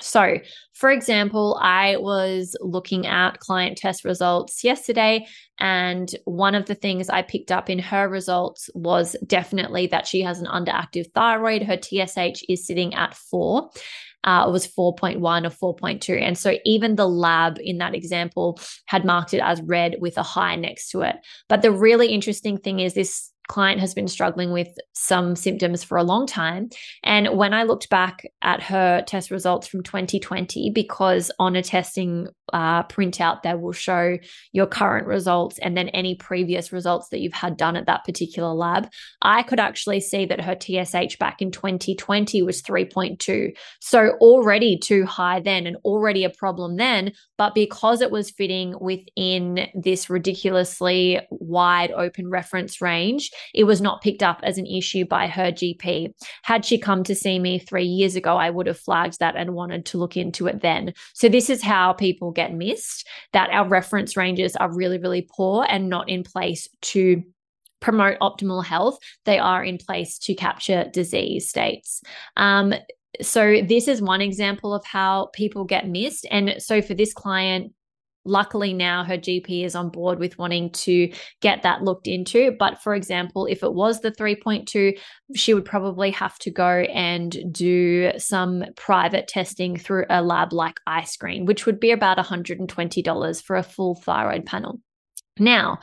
So, 0.00 0.38
for 0.74 0.90
example, 0.90 1.58
I 1.60 1.96
was 1.96 2.56
looking 2.60 3.06
at 3.06 3.40
client 3.40 3.76
test 3.76 4.04
results 4.04 4.62
yesterday, 4.62 5.26
and 5.58 6.08
one 6.24 6.54
of 6.54 6.66
the 6.66 6.76
things 6.76 7.10
I 7.10 7.22
picked 7.22 7.50
up 7.50 7.68
in 7.68 7.80
her 7.80 8.08
results 8.08 8.70
was 8.74 9.16
definitely 9.26 9.88
that 9.88 10.06
she 10.06 10.22
has 10.22 10.38
an 10.38 10.46
underactive 10.46 11.12
thyroid. 11.14 11.64
Her 11.64 11.76
TSH 11.76 12.44
is 12.48 12.64
sitting 12.64 12.94
at 12.94 13.14
four 13.14 13.70
uh, 14.24 14.44
it 14.46 14.50
was 14.50 14.66
4.1 14.66 15.16
or 15.20 15.74
4.2. 15.74 16.20
And 16.20 16.36
so 16.36 16.56
even 16.64 16.96
the 16.96 17.08
lab 17.08 17.58
in 17.60 17.78
that 17.78 17.94
example 17.94 18.60
had 18.86 19.04
marked 19.04 19.32
it 19.32 19.40
as 19.40 19.62
red 19.62 19.96
with 20.00 20.18
a 20.18 20.22
high 20.22 20.56
next 20.56 20.90
to 20.90 21.02
it. 21.02 21.16
But 21.48 21.62
the 21.62 21.70
really 21.70 22.08
interesting 22.08 22.58
thing 22.58 22.80
is 22.80 22.94
this 22.94 23.30
client 23.48 23.80
has 23.80 23.94
been 23.94 24.08
struggling 24.08 24.52
with 24.52 24.68
some 24.92 25.34
symptoms 25.34 25.82
for 25.82 25.96
a 25.96 26.02
long 26.02 26.26
time. 26.26 26.68
And 27.02 27.36
when 27.36 27.54
I 27.54 27.64
looked 27.64 27.88
back 27.88 28.26
at 28.42 28.62
her 28.62 29.02
test 29.06 29.30
results 29.30 29.66
from 29.66 29.82
2020, 29.82 30.70
because 30.70 31.30
on 31.38 31.56
a 31.56 31.62
testing 31.62 32.28
uh, 32.52 32.82
printout, 32.84 33.42
they 33.42 33.54
will 33.54 33.72
show 33.72 34.18
your 34.52 34.66
current 34.66 35.06
results 35.06 35.58
and 35.58 35.76
then 35.76 35.88
any 35.88 36.14
previous 36.14 36.72
results 36.72 37.08
that 37.08 37.20
you've 37.20 37.32
had 37.32 37.56
done 37.56 37.76
at 37.76 37.86
that 37.86 38.04
particular 38.04 38.52
lab, 38.52 38.88
I 39.22 39.42
could 39.42 39.60
actually 39.60 40.00
see 40.00 40.26
that 40.26 40.40
her 40.40 40.56
TSH 40.58 41.18
back 41.18 41.40
in 41.40 41.50
2020 41.50 42.42
was 42.42 42.62
3.2. 42.62 43.56
So 43.80 44.10
already 44.20 44.78
too 44.78 45.06
high 45.06 45.40
then 45.40 45.66
and 45.66 45.76
already 45.84 46.24
a 46.24 46.30
problem 46.30 46.76
then. 46.76 47.12
But 47.36 47.54
because 47.54 48.00
it 48.00 48.10
was 48.10 48.30
fitting 48.30 48.74
within 48.80 49.68
this 49.74 50.10
ridiculously 50.10 51.20
wide 51.30 51.90
open 51.92 52.28
reference 52.28 52.80
range, 52.80 53.30
it 53.54 53.64
was 53.64 53.80
not 53.80 54.02
picked 54.02 54.22
up 54.22 54.40
as 54.42 54.58
an 54.58 54.66
issue 54.66 55.04
by 55.04 55.26
her 55.26 55.52
GP. 55.52 56.12
Had 56.42 56.64
she 56.64 56.78
come 56.78 57.04
to 57.04 57.14
see 57.14 57.38
me 57.38 57.58
three 57.58 57.84
years 57.84 58.16
ago, 58.16 58.36
I 58.36 58.50
would 58.50 58.66
have 58.66 58.78
flagged 58.78 59.18
that 59.20 59.36
and 59.36 59.54
wanted 59.54 59.86
to 59.86 59.98
look 59.98 60.16
into 60.16 60.46
it 60.46 60.60
then. 60.60 60.94
So, 61.14 61.28
this 61.28 61.50
is 61.50 61.62
how 61.62 61.92
people 61.92 62.30
get 62.30 62.54
missed 62.54 63.06
that 63.32 63.50
our 63.50 63.66
reference 63.68 64.16
ranges 64.16 64.56
are 64.56 64.74
really, 64.74 64.98
really 64.98 65.28
poor 65.36 65.66
and 65.68 65.88
not 65.88 66.08
in 66.08 66.22
place 66.22 66.68
to 66.82 67.22
promote 67.80 68.18
optimal 68.20 68.64
health. 68.64 68.98
They 69.24 69.38
are 69.38 69.64
in 69.64 69.78
place 69.78 70.18
to 70.20 70.34
capture 70.34 70.90
disease 70.92 71.48
states. 71.48 72.02
Um, 72.36 72.74
so, 73.20 73.62
this 73.62 73.88
is 73.88 74.02
one 74.02 74.20
example 74.20 74.74
of 74.74 74.84
how 74.84 75.30
people 75.32 75.64
get 75.64 75.88
missed. 75.88 76.26
And 76.30 76.56
so, 76.58 76.82
for 76.82 76.94
this 76.94 77.12
client, 77.12 77.72
luckily 78.28 78.72
now 78.72 79.02
her 79.04 79.16
GP 79.16 79.64
is 79.64 79.74
on 79.74 79.88
board 79.90 80.18
with 80.18 80.38
wanting 80.38 80.70
to 80.70 81.12
get 81.40 81.62
that 81.62 81.82
looked 81.82 82.06
into. 82.06 82.52
But 82.58 82.82
for 82.82 82.94
example, 82.94 83.46
if 83.46 83.62
it 83.62 83.74
was 83.74 84.00
the 84.00 84.12
3.2, 84.12 84.98
she 85.34 85.54
would 85.54 85.64
probably 85.64 86.10
have 86.12 86.38
to 86.40 86.50
go 86.50 86.80
and 86.92 87.36
do 87.50 88.12
some 88.18 88.64
private 88.76 89.28
testing 89.28 89.76
through 89.76 90.04
a 90.10 90.22
lab 90.22 90.52
like 90.52 90.80
iScreen, 90.88 91.46
which 91.46 91.66
would 91.66 91.80
be 91.80 91.90
about 91.90 92.18
$120 92.18 93.42
for 93.42 93.56
a 93.56 93.62
full 93.62 93.94
thyroid 93.96 94.46
panel. 94.46 94.80
Now, 95.38 95.78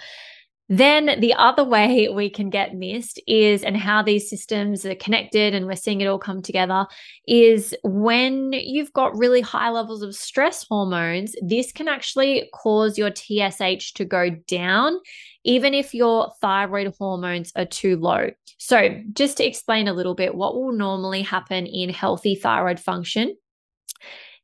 then 0.68 1.20
the 1.20 1.34
other 1.34 1.64
way 1.64 2.10
we 2.10 2.30
can 2.30 2.50
get 2.50 2.76
missed 2.76 3.22
is, 3.28 3.64
and 3.64 3.78
how 3.78 4.02
these 4.02 4.30
systems 4.30 4.86
are 4.86 4.96
connected 4.96 5.54
and 5.54 5.68
we're 5.68 5.76
seeing 5.76 6.02
it 6.02 6.08
all 6.08 6.18
come 6.18 6.42
together, 6.42 6.88
is 7.28 7.76
when 7.84 8.52
you've 8.54 8.94
got 8.94 9.18
really 9.18 9.42
high 9.42 9.70
levels 9.70 10.02
of 10.02 10.16
stress 10.16 10.66
hormones, 10.68 11.36
this 11.42 11.72
can 11.72 11.88
actually 11.88 12.50
cause 12.54 12.98
your 12.98 13.12
TSH 13.12 13.94
to 13.94 14.06
go 14.06 14.32
down, 14.48 14.98
even 15.44 15.74
if 15.76 15.94
your 15.94 16.32
thyroid 16.42 16.96
hormones 16.98 17.52
are 17.56 17.66
too 17.66 17.98
low. 17.98 18.32
So, 18.58 19.02
just 19.14 19.38
to 19.38 19.46
explain 19.46 19.88
a 19.88 19.94
little 19.94 20.16
bit, 20.16 20.34
what 20.34 20.56
will 20.56 20.72
normally 20.72 21.22
happen 21.22 21.68
in 21.68 21.90
healthy 21.90 22.34
thyroid 22.34 22.80
function 22.80 23.36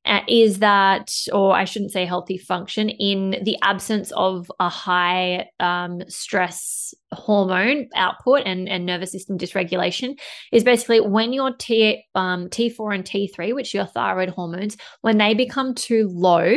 uh, 0.05 0.21
is 0.27 0.59
that, 0.59 1.13
or 1.31 1.55
I 1.55 1.65
shouldn't 1.65 1.91
say 1.91 2.05
healthy 2.05 2.37
function, 2.37 2.89
in 2.89 3.41
the 3.43 3.57
absence 3.61 4.11
of 4.15 4.51
a 4.59 4.69
high 4.69 5.47
um, 5.59 6.01
stress 6.07 6.93
hormone 7.13 7.87
output 7.95 8.41
and, 8.45 8.67
and 8.67 8.85
nervous 8.85 9.11
system 9.11 9.37
dysregulation, 9.37 10.19
is 10.51 10.63
basically 10.63 11.01
when 11.01 11.33
your 11.33 11.53
T, 11.55 12.03
um, 12.15 12.47
T4 12.49 12.95
and 12.95 13.05
T3, 13.05 13.53
which 13.53 13.75
are 13.75 13.79
your 13.79 13.87
thyroid 13.87 14.29
hormones, 14.29 14.75
when 15.01 15.17
they 15.17 15.33
become 15.33 15.75
too 15.75 16.09
low, 16.11 16.55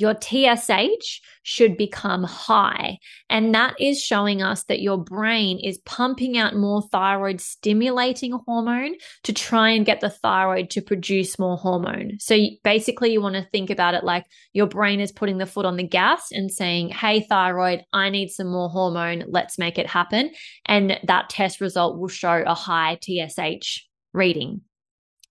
your 0.00 0.14
TSH 0.14 1.20
should 1.42 1.76
become 1.76 2.24
high. 2.24 2.98
And 3.28 3.54
that 3.54 3.74
is 3.78 4.02
showing 4.02 4.42
us 4.42 4.64
that 4.64 4.80
your 4.80 4.96
brain 4.96 5.58
is 5.62 5.78
pumping 5.78 6.38
out 6.38 6.56
more 6.56 6.82
thyroid 6.90 7.40
stimulating 7.40 8.32
hormone 8.46 8.94
to 9.24 9.32
try 9.32 9.70
and 9.70 9.84
get 9.84 10.00
the 10.00 10.10
thyroid 10.10 10.70
to 10.70 10.80
produce 10.80 11.38
more 11.38 11.56
hormone. 11.56 12.12
So 12.18 12.38
basically, 12.64 13.12
you 13.12 13.20
want 13.20 13.36
to 13.36 13.46
think 13.52 13.68
about 13.68 13.94
it 13.94 14.04
like 14.04 14.24
your 14.52 14.66
brain 14.66 15.00
is 15.00 15.12
putting 15.12 15.38
the 15.38 15.46
foot 15.46 15.66
on 15.66 15.76
the 15.76 15.86
gas 15.86 16.28
and 16.32 16.50
saying, 16.50 16.88
Hey, 16.88 17.20
thyroid, 17.20 17.82
I 17.92 18.10
need 18.10 18.28
some 18.30 18.50
more 18.50 18.70
hormone. 18.70 19.24
Let's 19.28 19.58
make 19.58 19.78
it 19.78 19.86
happen. 19.86 20.30
And 20.66 20.98
that 21.04 21.28
test 21.28 21.60
result 21.60 21.98
will 21.98 22.08
show 22.08 22.42
a 22.46 22.54
high 22.54 22.98
TSH 23.02 23.86
reading. 24.12 24.62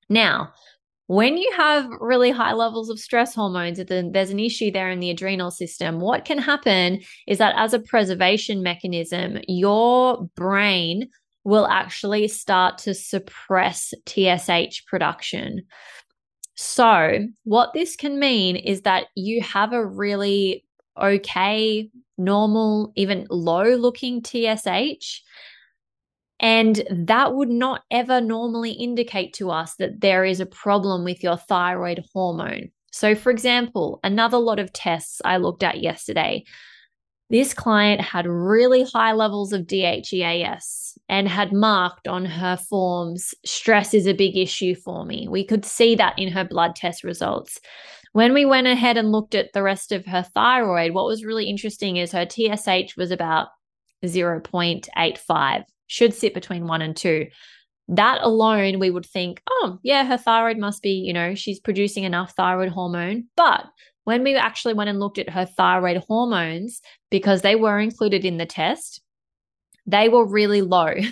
Now, 0.10 0.54
when 1.10 1.40
you 1.40 1.52
have 1.58 1.90
really 2.00 2.30
high 2.30 2.54
levels 2.54 2.88
of 2.88 3.00
stress 3.00 3.34
hormones, 3.34 3.82
there's 3.84 4.30
an 4.30 4.40
issue 4.40 4.70
there 4.70 4.92
in 4.92 5.00
the 5.00 5.10
adrenal 5.10 5.50
system. 5.50 6.00
What 6.00 6.24
can 6.24 6.38
happen 6.38 7.02
is 7.26 7.40
that 7.40 7.56
as 7.58 7.74
a 7.74 7.80
preservation 7.80 8.62
mechanism, 8.62 9.40
your 9.48 10.30
brain 10.36 11.10
will 11.44 11.66
actually 11.66 12.28
start 12.28 12.78
to 12.80 12.94
suppress 12.94 13.92
TSH 14.06 14.86
production. 14.86 15.64
So, 16.54 17.26
what 17.44 17.74
this 17.74 17.96
can 17.96 18.20
mean 18.20 18.56
is 18.56 18.82
that 18.82 19.08
you 19.16 19.42
have 19.42 19.74
a 19.74 19.84
really 19.84 20.64
okay, 20.96 21.90
normal, 22.20 22.94
even 22.96 23.26
low 23.32 23.64
looking 23.64 24.24
TSH 24.24 25.24
and 26.40 26.84
that 26.90 27.34
would 27.34 27.50
not 27.50 27.84
ever 27.92 28.22
normally 28.22 28.72
indicate 28.72 29.34
to 29.34 29.52
us 29.52 29.76
that 29.76 30.02
there 30.02 30.24
is 30.24 30.40
a 30.40 30.46
problem 30.46 31.04
with 31.04 31.22
your 31.22 31.38
thyroid 31.38 32.04
hormone. 32.14 32.70
So, 32.92 33.14
for 33.14 33.30
example, 33.30 34.00
another 34.04 34.38
lot 34.38 34.60
of 34.60 34.74
tests 34.74 35.22
I 35.26 35.38
looked 35.38 35.64
at 35.64 35.82
yesterday. 35.82 36.46
This 37.30 37.54
client 37.54 38.02
had 38.02 38.26
really 38.26 38.84
high 38.84 39.12
levels 39.12 39.54
of 39.54 39.68
DHEAS 39.68 40.98
and 41.10 41.28
had 41.28 41.54
marked 41.54 42.08
on 42.08 42.26
her 42.26 42.58
forms, 42.58 43.36
stress 43.46 43.94
is 43.94 44.08
a 44.08 44.14
big 44.14 44.36
issue 44.36 44.74
for 44.74 45.06
me. 45.06 45.28
We 45.30 45.44
could 45.44 45.64
see 45.64 45.94
that 45.96 46.18
in 46.18 46.32
her 46.32 46.44
blood 46.44 46.76
test 46.76 47.04
results. 47.04 47.60
When 48.14 48.34
we 48.34 48.46
went 48.46 48.66
ahead 48.66 48.98
and 48.98 49.12
looked 49.12 49.36
at 49.36 49.54
the 49.54 49.62
rest 49.62 49.92
of 49.92 50.08
her 50.08 50.24
thyroid, 50.24 50.94
what 50.94 51.06
was 51.06 51.24
really 51.24 51.46
interesting 51.48 51.98
is 51.98 52.12
her 52.12 52.26
TSH 52.28 52.98
was 52.98 53.12
about 53.12 53.50
0.85 54.04 55.64
should 55.90 56.14
sit 56.14 56.34
between 56.34 56.68
one 56.68 56.82
and 56.82 56.96
two. 56.96 57.28
That 57.90 58.22
alone, 58.22 58.80
we 58.80 58.92
would 58.92 59.06
think, 59.06 59.42
oh, 59.50 59.80
yeah, 59.84 60.06
her 60.06 60.18
thyroid 60.18 60.58
must 60.58 60.82
be, 60.82 60.92
you 60.92 61.12
know, 61.12 61.36
she's 61.36 61.60
producing 61.60 62.04
enough 62.04 62.34
thyroid 62.38 62.70
hormone. 62.70 63.26
But 63.36 63.66
when 64.04 64.24
we 64.24 64.36
actually 64.36 64.76
went 64.76 64.92
and 64.92 65.00
looked 65.00 65.18
at 65.18 65.32
her 65.32 65.46
thyroid 65.46 66.04
hormones, 66.08 66.82
because 67.10 67.42
they 67.42 67.56
were 67.56 67.80
included 67.80 68.24
in 68.24 68.38
the 68.38 68.46
test, 68.46 69.02
they 69.88 70.08
were 70.08 70.26
really 70.26 70.62
low. 70.62 70.94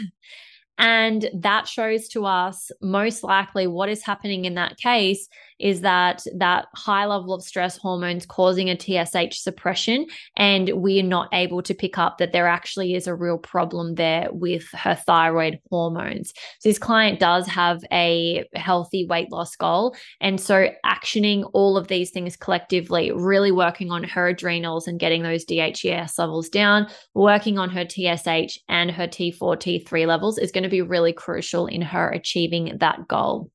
And 0.77 1.29
that 1.33 1.67
shows 1.67 2.07
to 2.09 2.25
us 2.25 2.69
most 2.81 3.23
likely 3.23 3.65
what 3.65 3.89
is 3.89 4.03
happening 4.03 4.45
in 4.45 4.55
that 4.55 4.77
case 4.77 5.27
is 5.59 5.81
that 5.81 6.23
that 6.35 6.67
high 6.75 7.05
level 7.05 7.33
of 7.33 7.43
stress 7.43 7.77
hormones 7.77 8.25
causing 8.25 8.69
a 8.69 8.77
TSH 8.77 9.37
suppression 9.39 10.05
and 10.35 10.69
we 10.69 10.99
are 10.99 11.03
not 11.03 11.29
able 11.33 11.61
to 11.63 11.73
pick 11.73 11.97
up 11.97 12.17
that 12.17 12.31
there 12.31 12.47
actually 12.47 12.93
is 12.93 13.07
a 13.07 13.15
real 13.15 13.37
problem 13.37 13.95
there 13.95 14.27
with 14.31 14.67
her 14.73 14.95
thyroid 14.95 15.59
hormones. 15.69 16.33
So 16.59 16.69
this 16.69 16.79
client 16.79 17.19
does 17.19 17.47
have 17.47 17.83
a 17.91 18.45
healthy 18.55 19.05
weight 19.05 19.31
loss 19.31 19.55
goal 19.55 19.95
and 20.21 20.39
so 20.39 20.69
actioning 20.85 21.49
all 21.53 21.77
of 21.77 21.87
these 21.87 22.11
things 22.11 22.35
collectively, 22.35 23.11
really 23.11 23.51
working 23.51 23.91
on 23.91 24.03
her 24.03 24.27
adrenals 24.27 24.87
and 24.87 24.99
getting 24.99 25.23
those 25.23 25.45
DHEAS 25.45 26.17
levels 26.17 26.49
down, 26.49 26.87
working 27.13 27.57
on 27.57 27.69
her 27.69 27.85
TSH 27.87 28.59
and 28.69 28.91
her 28.91 29.07
T4 29.07 29.57
T3 29.57 30.07
levels 30.07 30.37
is 30.37 30.51
going 30.51 30.63
to 30.63 30.69
be 30.69 30.81
really 30.81 31.13
crucial 31.13 31.67
in 31.67 31.81
her 31.81 32.09
achieving 32.09 32.77
that 32.79 33.07
goal. 33.07 33.49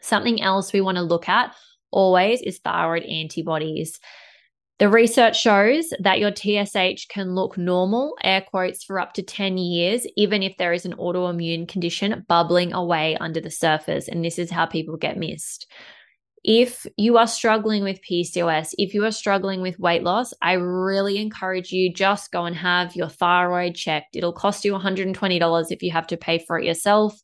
Something 0.00 0.40
else 0.40 0.72
we 0.72 0.80
want 0.80 0.96
to 0.96 1.02
look 1.02 1.28
at 1.28 1.54
always 1.90 2.40
is 2.42 2.58
thyroid 2.58 3.02
antibodies. 3.04 3.98
The 4.78 4.88
research 4.88 5.40
shows 5.40 5.92
that 5.98 6.20
your 6.20 6.30
TSH 6.30 7.08
can 7.08 7.34
look 7.34 7.58
normal, 7.58 8.14
air 8.22 8.42
quotes, 8.48 8.84
for 8.84 9.00
up 9.00 9.12
to 9.14 9.22
10 9.22 9.58
years, 9.58 10.06
even 10.16 10.40
if 10.40 10.56
there 10.56 10.72
is 10.72 10.84
an 10.84 10.94
autoimmune 10.94 11.66
condition 11.66 12.24
bubbling 12.28 12.72
away 12.72 13.16
under 13.16 13.40
the 13.40 13.50
surface. 13.50 14.06
And 14.06 14.24
this 14.24 14.38
is 14.38 14.52
how 14.52 14.66
people 14.66 14.96
get 14.96 15.18
missed. 15.18 15.66
If 16.44 16.86
you 16.96 17.18
are 17.18 17.26
struggling 17.26 17.82
with 17.82 17.98
PCOS, 18.08 18.74
if 18.78 18.94
you 18.94 19.04
are 19.04 19.10
struggling 19.10 19.62
with 19.62 19.80
weight 19.80 20.04
loss, 20.04 20.32
I 20.40 20.52
really 20.52 21.18
encourage 21.18 21.72
you 21.72 21.92
just 21.92 22.30
go 22.30 22.44
and 22.44 22.54
have 22.54 22.94
your 22.94 23.08
thyroid 23.08 23.74
checked. 23.74 24.14
It'll 24.14 24.32
cost 24.32 24.64
you 24.64 24.74
$120 24.74 25.66
if 25.72 25.82
you 25.82 25.90
have 25.90 26.06
to 26.06 26.16
pay 26.16 26.38
for 26.38 26.56
it 26.56 26.64
yourself 26.64 27.20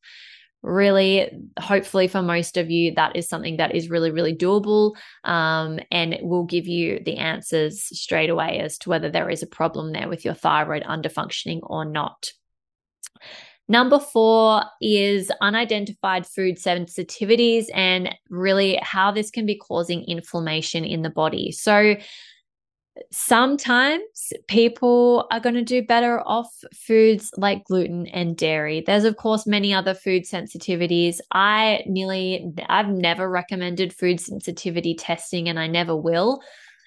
really 0.65 1.31
hopefully 1.61 2.09
for 2.09 2.23
most 2.23 2.57
of 2.57 2.71
you 2.71 2.95
that 2.95 3.15
is 3.15 3.29
something 3.29 3.59
that 3.59 3.75
is 3.75 3.91
really 3.91 4.11
really 4.11 4.35
doable 4.35 4.95
um, 5.25 5.79
and 5.91 6.17
will 6.23 6.45
give 6.45 6.67
you 6.67 6.99
the 7.05 7.19
answers 7.19 7.83
straight 7.83 8.31
away 8.31 8.59
as 8.59 8.79
to 8.79 8.89
whether 8.89 9.11
there 9.11 9.29
is 9.29 9.43
a 9.43 9.47
problem 9.47 9.93
there 9.93 10.09
with 10.09 10.25
your 10.25 10.35
thyroid 10.35 10.83
underfunctioning 10.85 11.61
or 11.63 11.85
not 11.85 12.31
Number 13.67 13.99
four 13.99 14.63
is 14.83 15.31
unidentified 15.41 16.27
food 16.27 16.57
sensitivities 16.57 17.65
and 17.73 18.15
really 18.29 18.79
how 18.83 19.11
this 19.11 19.31
can 19.31 19.47
be 19.47 19.57
causing 19.57 20.05
inflammation 20.05 20.85
in 20.85 21.01
the 21.01 21.09
body. 21.09 21.51
So, 21.51 21.97
sometimes 23.11 24.33
people 24.49 25.27
are 25.31 25.41
going 25.41 25.55
to 25.55 25.63
do 25.63 25.83
better 25.83 26.21
off 26.27 26.49
foods 26.75 27.31
like 27.37 27.65
gluten 27.65 28.07
and 28.09 28.37
dairy. 28.37 28.83
There's, 28.87 29.05
of 29.05 29.17
course, 29.17 29.47
many 29.47 29.75
other 29.75 29.95
food 29.95 30.25
sensitivities. 30.25 31.19
I 31.33 31.83
nearly, 31.87 32.53
I've 32.69 32.89
never 32.89 33.29
recommended 33.29 33.93
food 33.93 34.21
sensitivity 34.21 34.95
testing 34.95 35.49
and 35.49 35.59
I 35.59 35.67
never 35.67 35.97
will. 35.97 36.41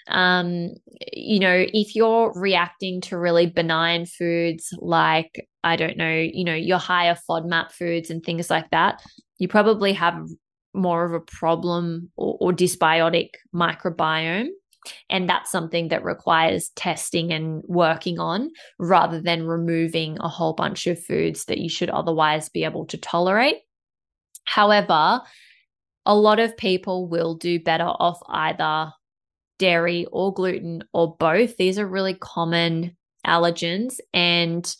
Um, 0.08 0.70
you 1.12 1.40
know, 1.40 1.66
if 1.74 1.94
you're 1.96 2.32
reacting 2.34 3.02
to 3.02 3.18
really 3.18 3.48
benign 3.48 4.06
foods 4.06 4.74
like, 4.80 5.48
I 5.64 5.76
don't 5.76 5.98
know, 5.98 6.14
you 6.14 6.46
know, 6.46 6.56
your 6.56 6.78
higher 6.78 7.18
FODMAP 7.30 7.72
foods 7.72 8.10
and 8.10 8.24
things 8.24 8.50
like 8.50 8.70
that, 8.72 9.02
you 9.38 9.50
probably 9.50 9.92
have 9.94 10.26
more 10.74 11.04
of 11.04 11.14
a 11.14 11.20
problem 11.20 12.12
or, 12.16 12.38
or 12.40 12.54
dysbiotic 12.54 13.32
microbiome 13.54 14.48
and 15.10 15.30
that's 15.30 15.52
something 15.52 15.90
that 15.90 16.04
requires 16.04 16.70
testing 16.70 17.32
and 17.32 17.64
working 17.66 18.20
on 18.20 18.52
rather 18.80 19.22
than 19.22 19.48
removing 19.48 20.18
a 20.20 20.28
whole 20.28 20.54
bunch 20.54 20.88
of 20.88 21.04
foods 21.04 21.46
that 21.46 21.58
you 21.58 21.70
should 21.70 21.90
otherwise 21.90 22.50
be 22.50 22.64
able 22.64 22.86
to 22.86 22.98
tolerate. 22.98 23.58
However, 24.46 25.22
a 26.06 26.16
lot 26.16 26.40
of 26.40 26.56
people 26.58 27.08
will 27.08 27.36
do 27.36 27.60
better 27.60 27.84
off 27.84 28.20
either 28.30 28.92
dairy 29.60 30.06
or 30.12 30.34
gluten 30.34 30.84
or 30.94 31.16
both. 31.18 31.58
These 31.58 31.80
are 31.80 31.88
really 31.88 32.14
common 32.14 32.96
allergens 33.26 34.00
and 34.14 34.76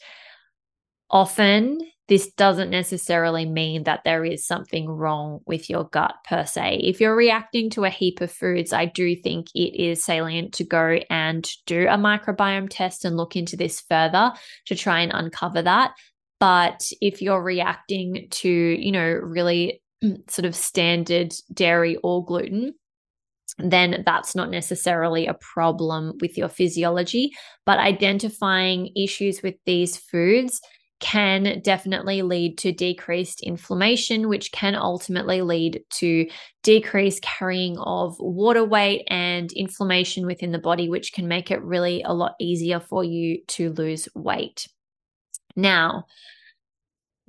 often 1.10 1.80
this 2.08 2.32
doesn't 2.34 2.70
necessarily 2.70 3.46
mean 3.46 3.84
that 3.84 4.02
there 4.06 4.24
is 4.24 4.46
something 4.46 4.88
wrong 4.88 5.42
with 5.46 5.70
your 5.70 5.84
gut 5.86 6.16
per 6.28 6.46
se. 6.46 6.80
If 6.84 7.02
you're 7.02 7.16
reacting 7.16 7.70
to 7.72 7.84
a 7.84 7.90
heap 7.90 8.22
of 8.22 8.32
foods, 8.32 8.72
I 8.72 8.86
do 8.86 9.16
think 9.16 9.48
it 9.54 9.76
is 9.76 10.06
salient 10.06 10.54
to 10.56 10.64
go 10.64 11.00
and 11.10 11.48
do 11.66 11.82
a 11.82 11.98
microbiome 11.98 12.70
test 12.70 13.04
and 13.04 13.18
look 13.18 13.36
into 13.36 13.58
this 13.58 13.82
further 13.82 14.32
to 14.68 14.76
try 14.76 15.02
and 15.02 15.12
uncover 15.14 15.62
that. 15.62 15.96
But 16.40 16.90
if 17.02 17.22
you're 17.22 17.44
reacting 17.44 18.28
to, 18.30 18.50
you 18.50 18.92
know, 18.92 19.06
really 19.06 19.82
sort 20.30 20.46
of 20.46 20.56
standard 20.56 21.34
dairy 21.54 21.98
or 22.04 22.24
gluten, 22.24 22.74
then 23.58 24.04
that's 24.06 24.36
not 24.36 24.50
necessarily 24.50 25.26
a 25.28 25.34
problem 25.34 26.14
with 26.22 26.38
your 26.38 26.50
physiology. 26.50 27.32
But 27.66 27.80
identifying 27.80 28.92
issues 28.96 29.42
with 29.42 29.56
these 29.66 29.98
foods 29.98 30.62
can 31.00 31.62
definitely 31.64 32.22
lead 32.22 32.58
to 32.60 32.72
decreased 32.72 33.42
inflammation, 33.42 34.28
which 34.28 34.52
can 34.52 34.76
ultimately 34.76 35.42
lead 35.42 35.84
to 35.92 36.28
decreased 36.64 37.22
carrying 37.22 37.78
of 37.80 38.16
water 38.20 38.64
weight 38.64 39.04
and 39.08 39.52
inflammation 39.54 40.26
within 40.26 40.52
the 40.52 40.60
body, 40.60 40.90
which 40.90 41.14
can 41.14 41.28
make 41.28 41.52
it 41.52 41.62
really 41.62 42.02
a 42.04 42.14
lot 42.14 42.36
easier 42.40 42.80
for 42.80 43.04
you 43.04 43.42
to 43.48 43.72
lose 43.74 44.10
weight. 44.16 44.68
Now, 45.56 46.06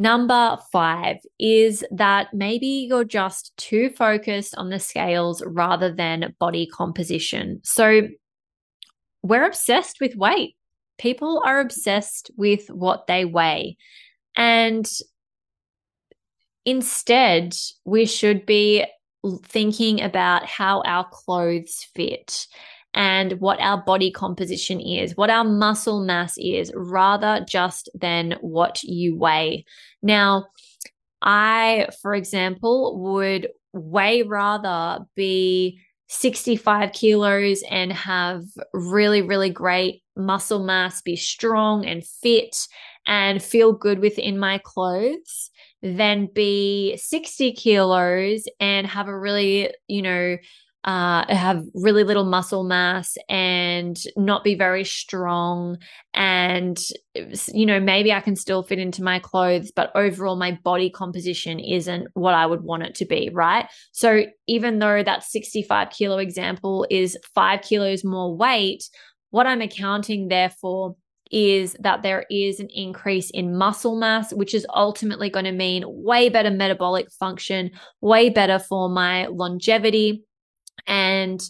Number 0.00 0.56
five 0.70 1.16
is 1.40 1.84
that 1.90 2.32
maybe 2.32 2.86
you're 2.88 3.02
just 3.02 3.56
too 3.56 3.90
focused 3.90 4.54
on 4.54 4.70
the 4.70 4.78
scales 4.78 5.42
rather 5.44 5.92
than 5.92 6.36
body 6.38 6.68
composition. 6.72 7.60
So, 7.64 8.02
we're 9.22 9.44
obsessed 9.44 9.98
with 10.00 10.14
weight 10.14 10.54
people 10.98 11.42
are 11.44 11.60
obsessed 11.60 12.30
with 12.36 12.68
what 12.68 13.06
they 13.06 13.24
weigh. 13.24 13.76
And 14.36 14.88
instead, 16.64 17.54
we 17.84 18.04
should 18.04 18.46
be 18.46 18.84
thinking 19.44 20.00
about 20.00 20.46
how 20.46 20.82
our 20.82 21.08
clothes 21.10 21.86
fit 21.94 22.46
and 22.94 23.32
what 23.40 23.60
our 23.60 23.82
body 23.82 24.10
composition 24.10 24.80
is, 24.80 25.16
what 25.16 25.30
our 25.30 25.44
muscle 25.44 26.00
mass 26.04 26.34
is, 26.38 26.72
rather 26.74 27.44
just 27.48 27.88
than 27.94 28.36
what 28.40 28.82
you 28.82 29.16
weigh. 29.16 29.64
Now, 30.02 30.46
I, 31.20 31.88
for 32.00 32.14
example, 32.14 32.98
would 33.00 33.48
way 33.72 34.22
rather 34.22 35.04
be 35.14 35.80
65 36.08 36.92
kilos 36.92 37.62
and 37.70 37.92
have 37.92 38.44
really, 38.72 39.22
really 39.22 39.50
great 39.50 40.02
muscle 40.18 40.62
mass, 40.64 41.00
be 41.00 41.16
strong 41.16 41.86
and 41.86 42.04
fit 42.04 42.66
and 43.06 43.42
feel 43.42 43.72
good 43.72 44.00
within 44.00 44.38
my 44.38 44.58
clothes 44.58 45.50
than 45.82 46.28
be 46.34 46.96
60 46.96 47.52
kilos 47.52 48.44
and 48.60 48.86
have 48.86 49.08
a 49.08 49.18
really, 49.18 49.72
you 49.86 50.02
know, 50.02 50.36
uh, 50.84 51.24
have 51.34 51.64
really 51.74 52.04
little 52.04 52.24
muscle 52.24 52.64
mass 52.64 53.16
and 53.28 54.00
not 54.16 54.44
be 54.44 54.54
very 54.54 54.84
strong. 54.84 55.76
And, 56.14 56.80
you 57.52 57.66
know, 57.66 57.80
maybe 57.80 58.12
I 58.12 58.20
can 58.20 58.36
still 58.36 58.62
fit 58.62 58.78
into 58.78 59.02
my 59.02 59.18
clothes, 59.18 59.72
but 59.74 59.90
overall, 59.94 60.36
my 60.36 60.58
body 60.62 60.88
composition 60.88 61.58
isn't 61.58 62.06
what 62.14 62.34
I 62.34 62.46
would 62.46 62.62
want 62.62 62.84
it 62.84 62.94
to 62.96 63.04
be, 63.04 63.28
right? 63.32 63.66
So 63.92 64.24
even 64.46 64.78
though 64.78 65.02
that 65.02 65.24
65 65.24 65.90
kilo 65.90 66.18
example 66.18 66.86
is 66.90 67.18
five 67.34 67.62
kilos 67.62 68.04
more 68.04 68.34
weight, 68.34 68.88
what 69.30 69.46
I'm 69.46 69.60
accounting 69.60 70.28
therefore 70.28 70.96
is 71.30 71.76
that 71.80 72.02
there 72.02 72.24
is 72.30 72.58
an 72.58 72.68
increase 72.74 73.30
in 73.30 73.56
muscle 73.56 73.96
mass, 73.96 74.32
which 74.32 74.54
is 74.54 74.66
ultimately 74.74 75.28
going 75.28 75.44
to 75.44 75.52
mean 75.52 75.84
way 75.86 76.28
better 76.28 76.50
metabolic 76.50 77.10
function, 77.12 77.70
way 78.00 78.30
better 78.30 78.58
for 78.58 78.88
my 78.88 79.26
longevity 79.26 80.24
and 80.86 81.42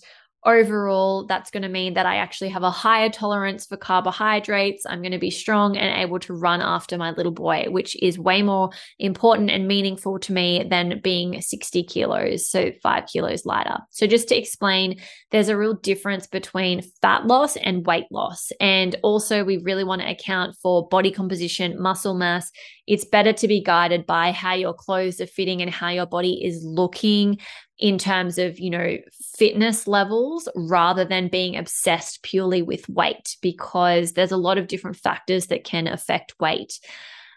overall, 0.44 1.26
that's 1.26 1.50
going 1.50 1.62
to 1.62 1.68
mean 1.68 1.94
that 1.94 2.06
I 2.06 2.16
actually 2.16 2.50
have 2.50 2.62
a 2.62 2.70
higher 2.70 3.10
tolerance 3.10 3.66
for 3.66 3.76
carbohydrates. 3.76 4.86
I'm 4.86 5.02
going 5.02 5.12
to 5.12 5.18
be 5.18 5.30
strong 5.30 5.76
and 5.76 6.00
able 6.00 6.18
to 6.20 6.34
run 6.34 6.60
after 6.60 6.96
my 6.96 7.10
little 7.12 7.32
boy, 7.32 7.66
which 7.68 8.00
is 8.02 8.18
way 8.18 8.42
more 8.42 8.70
important 8.98 9.50
and 9.50 9.66
meaningful 9.66 10.18
to 10.20 10.32
me 10.32 10.64
than 10.68 11.00
being 11.02 11.40
60 11.40 11.82
kilos, 11.84 12.48
so 12.48 12.72
five 12.82 13.06
kilos 13.06 13.44
lighter. 13.44 13.78
So, 13.90 14.06
just 14.06 14.28
to 14.28 14.38
explain, 14.38 15.00
there's 15.30 15.48
a 15.48 15.56
real 15.56 15.74
difference 15.74 16.26
between 16.26 16.82
fat 17.02 17.26
loss 17.26 17.56
and 17.56 17.86
weight 17.86 18.06
loss. 18.10 18.52
And 18.60 18.96
also, 19.02 19.44
we 19.44 19.58
really 19.58 19.84
want 19.84 20.02
to 20.02 20.10
account 20.10 20.56
for 20.62 20.88
body 20.88 21.10
composition, 21.10 21.80
muscle 21.80 22.14
mass. 22.14 22.50
It's 22.86 23.04
better 23.04 23.32
to 23.34 23.48
be 23.48 23.62
guided 23.62 24.06
by 24.06 24.32
how 24.32 24.54
your 24.54 24.72
clothes 24.72 25.20
are 25.20 25.26
fitting 25.26 25.60
and 25.60 25.70
how 25.70 25.90
your 25.90 26.06
body 26.06 26.42
is 26.44 26.64
looking 26.64 27.38
in 27.78 27.96
terms 27.96 28.38
of, 28.38 28.58
you 28.58 28.70
know, 28.70 28.98
fitness 29.36 29.86
levels 29.86 30.48
rather 30.54 31.04
than 31.04 31.28
being 31.28 31.56
obsessed 31.56 32.22
purely 32.22 32.60
with 32.60 32.88
weight 32.88 33.36
because 33.40 34.12
there's 34.12 34.32
a 34.32 34.36
lot 34.36 34.58
of 34.58 34.66
different 34.66 34.96
factors 34.96 35.46
that 35.46 35.64
can 35.64 35.86
affect 35.86 36.38
weight. 36.40 36.80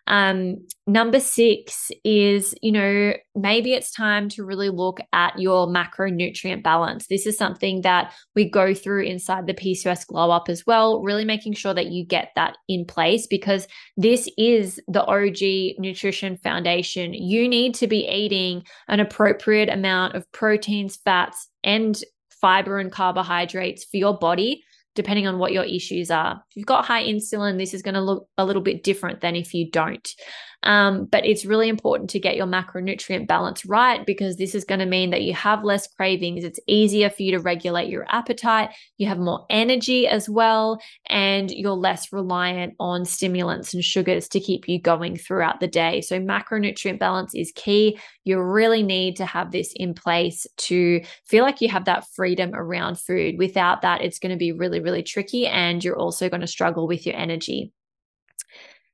Um, 0.07 0.67
number 0.87 1.19
six 1.19 1.91
is, 2.03 2.55
you 2.61 2.71
know, 2.71 3.13
maybe 3.35 3.73
it's 3.73 3.91
time 3.91 4.29
to 4.29 4.43
really 4.43 4.69
look 4.69 4.99
at 5.13 5.39
your 5.39 5.67
macronutrient 5.67 6.63
balance. 6.63 7.07
This 7.07 7.25
is 7.25 7.37
something 7.37 7.81
that 7.81 8.13
we 8.35 8.49
go 8.49 8.73
through 8.73 9.03
inside 9.03 9.47
the 9.47 9.53
PCOS 9.53 10.05
GlowUp 10.07 10.49
as 10.49 10.65
well, 10.65 11.01
really 11.01 11.25
making 11.25 11.53
sure 11.53 11.73
that 11.73 11.91
you 11.91 12.05
get 12.05 12.31
that 12.35 12.57
in 12.67 12.85
place 12.85 13.27
because 13.27 13.67
this 13.95 14.29
is 14.37 14.81
the 14.87 15.03
OG 15.05 15.79
nutrition 15.79 16.37
foundation. 16.37 17.13
You 17.13 17.47
need 17.47 17.75
to 17.75 17.87
be 17.87 18.07
eating 18.07 18.63
an 18.87 18.99
appropriate 18.99 19.69
amount 19.69 20.15
of 20.15 20.29
proteins, 20.31 20.97
fats, 20.97 21.47
and 21.63 22.01
fiber 22.41 22.79
and 22.79 22.91
carbohydrates 22.91 23.85
for 23.85 23.97
your 23.97 24.17
body 24.17 24.63
depending 24.95 25.27
on 25.27 25.39
what 25.39 25.53
your 25.53 25.63
issues 25.63 26.11
are. 26.11 26.43
If 26.49 26.57
you've 26.57 26.65
got 26.65 26.85
high 26.85 27.03
insulin, 27.03 27.57
this 27.57 27.73
is 27.73 27.81
going 27.81 27.95
to 27.95 28.01
look 28.01 28.27
a 28.37 28.45
little 28.45 28.61
bit 28.61 28.83
different 28.83 29.21
than 29.21 29.35
if 29.35 29.53
you 29.53 29.69
don't. 29.69 30.07
Um, 30.63 31.05
but 31.05 31.25
it's 31.25 31.45
really 31.45 31.69
important 31.69 32.09
to 32.11 32.19
get 32.19 32.35
your 32.35 32.45
macronutrient 32.45 33.27
balance 33.27 33.65
right 33.65 34.05
because 34.05 34.35
this 34.35 34.53
is 34.53 34.63
going 34.63 34.79
to 34.79 34.85
mean 34.85 35.09
that 35.09 35.23
you 35.23 35.33
have 35.33 35.63
less 35.63 35.87
cravings. 35.87 36.43
It's 36.43 36.59
easier 36.67 37.09
for 37.09 37.23
you 37.23 37.31
to 37.31 37.39
regulate 37.39 37.89
your 37.89 38.05
appetite. 38.09 38.69
You 38.97 39.07
have 39.07 39.17
more 39.17 39.45
energy 39.49 40.07
as 40.07 40.29
well, 40.29 40.79
and 41.07 41.49
you're 41.49 41.71
less 41.71 42.13
reliant 42.13 42.75
on 42.79 43.05
stimulants 43.05 43.73
and 43.73 43.83
sugars 43.83 44.27
to 44.29 44.39
keep 44.39 44.67
you 44.67 44.79
going 44.79 45.17
throughout 45.17 45.59
the 45.59 45.67
day. 45.67 46.01
So, 46.01 46.19
macronutrient 46.19 46.99
balance 46.99 47.33
is 47.33 47.51
key. 47.55 47.99
You 48.23 48.39
really 48.41 48.83
need 48.83 49.15
to 49.15 49.25
have 49.25 49.51
this 49.51 49.73
in 49.75 49.95
place 49.95 50.45
to 50.57 51.01
feel 51.25 51.43
like 51.43 51.61
you 51.61 51.69
have 51.69 51.85
that 51.85 52.05
freedom 52.13 52.51
around 52.53 52.99
food. 52.99 53.39
Without 53.39 53.81
that, 53.81 54.01
it's 54.01 54.19
going 54.19 54.31
to 54.31 54.37
be 54.37 54.51
really, 54.51 54.79
really 54.81 55.03
tricky, 55.03 55.47
and 55.47 55.83
you're 55.83 55.97
also 55.97 56.29
going 56.29 56.41
to 56.41 56.47
struggle 56.47 56.87
with 56.87 57.05
your 57.05 57.15
energy. 57.15 57.71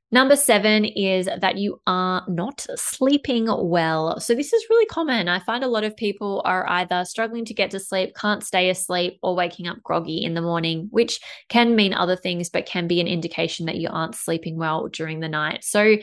Number 0.10 0.38
seven 0.38 0.86
is 0.86 1.26
that 1.26 1.58
you 1.58 1.82
are 1.86 2.24
not 2.30 2.66
sleeping 2.76 3.48
well. 3.50 4.22
So, 4.22 4.34
this 4.36 4.54
is 4.54 4.66
really 4.70 4.86
common. 4.86 5.28
I 5.28 5.40
find 5.40 5.66
a 5.66 5.68
lot 5.68 5.84
of 5.84 5.98
people 5.98 6.42
are 6.46 6.68
either 6.70 7.04
struggling 7.04 7.44
to 7.44 7.54
get 7.54 7.72
to 7.72 7.80
sleep, 7.80 8.16
can't 8.16 8.42
stay 8.42 8.70
asleep, 8.70 9.20
or 9.22 9.36
waking 9.36 9.68
up 9.68 9.84
groggy 9.84 10.24
in 10.24 10.34
the 10.34 10.42
morning, 10.42 10.88
which 10.92 11.20
can 11.50 11.76
mean 11.76 11.94
other 11.94 12.16
things, 12.16 12.50
but 12.50 12.66
can 12.66 12.88
be 12.88 13.02
an 13.02 13.08
indication 13.08 13.66
that 13.66 13.76
you 13.76 13.90
aren't 13.92 14.16
sleeping 14.16 14.56
well 14.56 14.88
during 14.88 15.20
the 15.20 15.28
night. 15.28 15.66
So, 15.66 15.98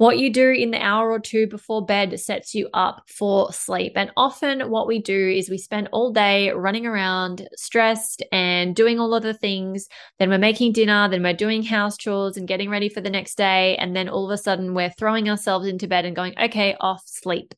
What 0.00 0.16
you 0.16 0.32
do 0.32 0.50
in 0.50 0.70
the 0.70 0.82
hour 0.82 1.10
or 1.10 1.18
two 1.18 1.46
before 1.46 1.84
bed 1.84 2.18
sets 2.18 2.54
you 2.54 2.70
up 2.72 3.02
for 3.06 3.52
sleep. 3.52 3.92
And 3.96 4.10
often, 4.16 4.70
what 4.70 4.86
we 4.86 4.98
do 4.98 5.28
is 5.28 5.50
we 5.50 5.58
spend 5.58 5.90
all 5.92 6.10
day 6.10 6.52
running 6.52 6.86
around, 6.86 7.46
stressed, 7.54 8.22
and 8.32 8.74
doing 8.74 8.98
all 8.98 9.12
of 9.12 9.22
the 9.22 9.34
things. 9.34 9.88
Then 10.18 10.30
we're 10.30 10.38
making 10.38 10.72
dinner, 10.72 11.06
then 11.10 11.22
we're 11.22 11.34
doing 11.34 11.62
house 11.62 11.98
chores 11.98 12.38
and 12.38 12.48
getting 12.48 12.70
ready 12.70 12.88
for 12.88 13.02
the 13.02 13.10
next 13.10 13.36
day. 13.36 13.76
And 13.76 13.94
then 13.94 14.08
all 14.08 14.24
of 14.24 14.30
a 14.30 14.42
sudden, 14.42 14.72
we're 14.72 14.88
throwing 14.88 15.28
ourselves 15.28 15.66
into 15.66 15.86
bed 15.86 16.06
and 16.06 16.16
going, 16.16 16.32
okay, 16.40 16.76
off 16.80 17.02
sleep. 17.04 17.54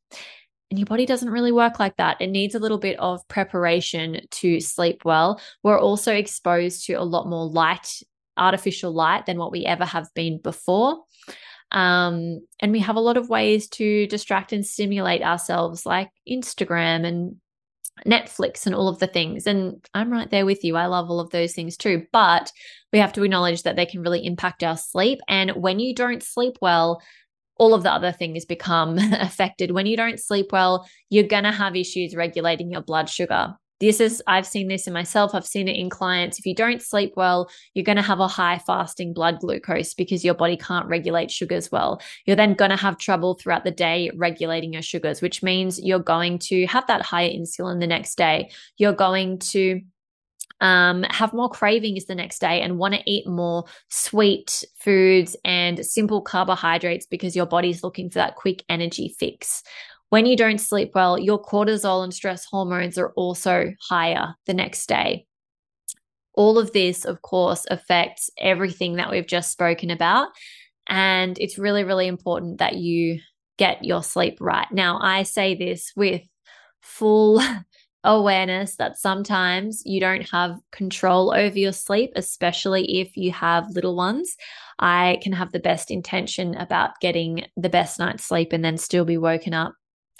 And 0.68 0.80
your 0.80 0.86
body 0.86 1.06
doesn't 1.06 1.30
really 1.30 1.52
work 1.52 1.78
like 1.78 1.96
that. 1.98 2.20
It 2.20 2.26
needs 2.26 2.56
a 2.56 2.58
little 2.58 2.78
bit 2.78 2.98
of 2.98 3.20
preparation 3.28 4.20
to 4.32 4.58
sleep 4.58 5.04
well. 5.04 5.40
We're 5.62 5.78
also 5.78 6.12
exposed 6.12 6.86
to 6.86 6.94
a 6.94 7.04
lot 7.04 7.28
more 7.28 7.46
light, 7.46 8.02
artificial 8.36 8.92
light, 8.92 9.26
than 9.26 9.38
what 9.38 9.52
we 9.52 9.64
ever 9.64 9.84
have 9.84 10.08
been 10.16 10.40
before. 10.42 11.04
Um, 11.72 12.46
and 12.60 12.70
we 12.70 12.80
have 12.80 12.96
a 12.96 13.00
lot 13.00 13.16
of 13.16 13.28
ways 13.28 13.68
to 13.70 14.06
distract 14.06 14.52
and 14.52 14.64
stimulate 14.64 15.22
ourselves, 15.22 15.84
like 15.84 16.10
Instagram 16.28 17.06
and 17.06 17.36
Netflix 18.06 18.66
and 18.66 18.74
all 18.74 18.88
of 18.88 18.98
the 18.98 19.06
things. 19.06 19.46
And 19.46 19.84
I'm 19.94 20.10
right 20.12 20.30
there 20.30 20.46
with 20.46 20.64
you. 20.64 20.76
I 20.76 20.86
love 20.86 21.10
all 21.10 21.20
of 21.20 21.30
those 21.30 21.54
things 21.54 21.76
too. 21.76 22.06
But 22.12 22.52
we 22.92 22.98
have 22.98 23.12
to 23.14 23.24
acknowledge 23.24 23.62
that 23.62 23.76
they 23.76 23.86
can 23.86 24.02
really 24.02 24.24
impact 24.24 24.62
our 24.62 24.76
sleep. 24.76 25.20
And 25.28 25.52
when 25.52 25.80
you 25.80 25.94
don't 25.94 26.22
sleep 26.22 26.58
well, 26.60 27.02
all 27.56 27.74
of 27.74 27.82
the 27.82 27.92
other 27.92 28.12
things 28.12 28.44
become 28.44 28.98
affected. 29.12 29.70
When 29.70 29.86
you 29.86 29.96
don't 29.96 30.20
sleep 30.20 30.52
well, 30.52 30.88
you're 31.10 31.24
going 31.24 31.44
to 31.44 31.52
have 31.52 31.76
issues 31.76 32.16
regulating 32.16 32.70
your 32.70 32.82
blood 32.82 33.08
sugar. 33.08 33.54
This 33.82 33.98
is, 33.98 34.22
I've 34.28 34.46
seen 34.46 34.68
this 34.68 34.86
in 34.86 34.92
myself, 34.92 35.34
I've 35.34 35.44
seen 35.44 35.66
it 35.66 35.74
in 35.74 35.90
clients. 35.90 36.38
If 36.38 36.46
you 36.46 36.54
don't 36.54 36.80
sleep 36.80 37.14
well, 37.16 37.50
you're 37.74 37.84
going 37.84 37.96
to 37.96 38.02
have 38.02 38.20
a 38.20 38.28
high 38.28 38.58
fasting 38.58 39.12
blood 39.12 39.40
glucose 39.40 39.92
because 39.92 40.24
your 40.24 40.34
body 40.34 40.56
can't 40.56 40.86
regulate 40.86 41.32
sugars 41.32 41.72
well. 41.72 42.00
You're 42.24 42.36
then 42.36 42.54
going 42.54 42.70
to 42.70 42.76
have 42.76 42.96
trouble 42.96 43.34
throughout 43.34 43.64
the 43.64 43.72
day 43.72 44.12
regulating 44.14 44.72
your 44.72 44.82
sugars, 44.82 45.20
which 45.20 45.42
means 45.42 45.80
you're 45.80 45.98
going 45.98 46.38
to 46.50 46.64
have 46.66 46.86
that 46.86 47.02
higher 47.02 47.28
insulin 47.28 47.80
the 47.80 47.88
next 47.88 48.14
day. 48.14 48.52
You're 48.78 48.92
going 48.92 49.40
to 49.50 49.80
um, 50.60 51.02
have 51.10 51.32
more 51.32 51.50
cravings 51.50 52.04
the 52.04 52.14
next 52.14 52.38
day 52.38 52.62
and 52.62 52.78
want 52.78 52.94
to 52.94 53.02
eat 53.04 53.26
more 53.26 53.64
sweet 53.90 54.62
foods 54.78 55.36
and 55.44 55.84
simple 55.84 56.22
carbohydrates 56.22 57.06
because 57.06 57.34
your 57.34 57.46
body's 57.46 57.82
looking 57.82 58.10
for 58.10 58.20
that 58.20 58.36
quick 58.36 58.62
energy 58.68 59.12
fix. 59.18 59.64
When 60.12 60.26
you 60.26 60.36
don't 60.36 60.58
sleep 60.58 60.90
well, 60.94 61.18
your 61.18 61.42
cortisol 61.42 62.04
and 62.04 62.12
stress 62.12 62.44
hormones 62.44 62.98
are 62.98 63.14
also 63.16 63.72
higher 63.80 64.34
the 64.44 64.52
next 64.52 64.86
day. 64.86 65.24
All 66.34 66.58
of 66.58 66.74
this, 66.74 67.06
of 67.06 67.22
course, 67.22 67.64
affects 67.70 68.28
everything 68.38 68.96
that 68.96 69.10
we've 69.10 69.26
just 69.26 69.50
spoken 69.50 69.88
about. 69.90 70.28
And 70.86 71.38
it's 71.38 71.56
really, 71.56 71.82
really 71.82 72.08
important 72.08 72.58
that 72.58 72.76
you 72.76 73.20
get 73.56 73.86
your 73.86 74.02
sleep 74.02 74.36
right. 74.38 74.70
Now, 74.70 74.98
I 75.00 75.22
say 75.22 75.54
this 75.54 75.92
with 75.96 76.20
full 76.82 77.40
awareness 78.04 78.76
that 78.76 78.98
sometimes 78.98 79.82
you 79.86 79.98
don't 79.98 80.28
have 80.28 80.58
control 80.72 81.32
over 81.34 81.58
your 81.58 81.72
sleep, 81.72 82.12
especially 82.16 83.00
if 83.00 83.16
you 83.16 83.32
have 83.32 83.70
little 83.70 83.96
ones. 83.96 84.36
I 84.78 85.20
can 85.22 85.32
have 85.32 85.52
the 85.52 85.58
best 85.58 85.90
intention 85.90 86.54
about 86.54 87.00
getting 87.00 87.46
the 87.56 87.70
best 87.70 87.98
night's 87.98 88.26
sleep 88.26 88.52
and 88.52 88.62
then 88.62 88.76
still 88.76 89.06
be 89.06 89.16
woken 89.16 89.54
up 89.54 89.72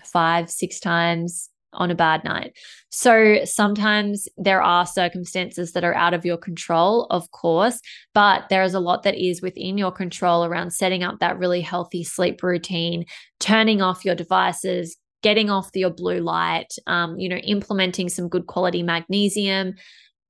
five, 0.07 0.51
six 0.51 0.81
times 0.81 1.49
on 1.75 1.91
a 1.91 1.95
bad 1.95 2.23
night. 2.25 2.57
So 2.91 3.45
sometimes 3.45 4.29
there 4.37 4.63
are 4.63 4.87
circumstances 4.87 5.73
that 5.73 5.85
are 5.85 5.95
out 5.95 6.15
of 6.15 6.25
your 6.25 6.37
control, 6.37 7.07
of 7.11 7.31
course, 7.31 7.81
but 8.15 8.49
there 8.51 8.63
is 8.63 8.75
a 8.75 8.81
lot 8.81 9.03
that 9.05 9.15
is 9.15 9.41
within 9.41 9.79
your 9.79 9.91
control 9.91 10.45
around 10.45 10.73
setting 10.73 11.03
up 11.03 11.19
that 11.21 11.39
really 11.39 11.63
healthy 11.63 12.05
sleep 12.05 12.43
routine, 12.43 13.07
turning 13.41 13.81
off 13.81 14.05
your 14.05 14.15
devices, 14.15 14.97
getting 15.23 15.49
off 15.49 15.71
your 15.75 15.91
blue 15.91 16.21
light, 16.21 16.75
um, 16.87 17.19
you 17.19 17.29
know, 17.29 17.37
implementing 17.37 18.09
some 18.09 18.29
good 18.29 18.47
quality 18.47 18.83
magnesium. 18.83 19.75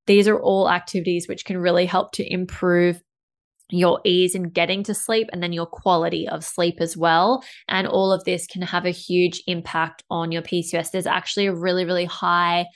These 0.07 0.29
are 0.29 0.41
all 0.41 0.71
activities 0.71 1.27
which 1.27 1.45
can 1.45 1.59
really 1.59 1.87
help 1.87 2.13
to 2.13 2.33
improve 2.33 3.03
your 3.73 4.01
ease 4.05 4.35
in 4.35 4.51
getting 4.51 4.83
to 4.85 4.95
sleep 4.95 5.29
and 5.33 5.43
then 5.43 5.53
your 5.53 5.67
quality 5.67 6.29
of 6.29 6.45
sleep 6.45 6.77
as 6.81 6.97
well. 6.97 7.43
And 7.69 7.87
all 7.87 8.13
of 8.13 8.25
this 8.25 8.47
can 8.47 8.63
have 8.63 8.85
a 8.85 8.91
huge 8.91 9.43
impact 9.47 10.05
on 10.11 10.31
your 10.31 10.43
PCOS. 10.43 10.91
There's 10.91 11.07
actually 11.07 11.47
a 11.47 11.55
really, 11.55 11.85
really 11.85 12.05
high 12.05 12.67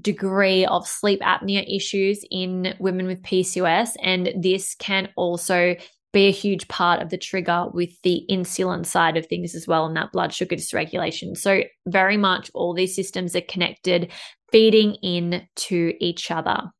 degree 0.00 0.64
of 0.66 0.86
sleep 0.86 1.20
apnea 1.20 1.64
issues 1.74 2.24
in 2.30 2.74
women 2.78 3.06
with 3.06 3.22
PCOS. 3.22 3.90
And 4.02 4.32
this 4.36 4.74
can 4.74 5.08
also 5.16 5.76
be 6.12 6.26
a 6.26 6.32
huge 6.32 6.68
part 6.68 7.00
of 7.00 7.10
the 7.10 7.16
trigger 7.16 7.66
with 7.72 7.90
the 8.02 8.24
insulin 8.30 8.84
side 8.84 9.16
of 9.16 9.26
things 9.26 9.54
as 9.54 9.66
well 9.66 9.86
and 9.86 9.96
that 9.96 10.12
blood 10.12 10.32
sugar 10.32 10.56
dysregulation. 10.56 11.36
So, 11.36 11.62
very 11.86 12.16
much 12.16 12.50
all 12.54 12.74
these 12.74 12.94
systems 12.94 13.34
are 13.34 13.40
connected, 13.42 14.12
feeding 14.50 14.94
in 15.02 15.46
to 15.56 15.94
each 16.00 16.30
other. 16.30 16.70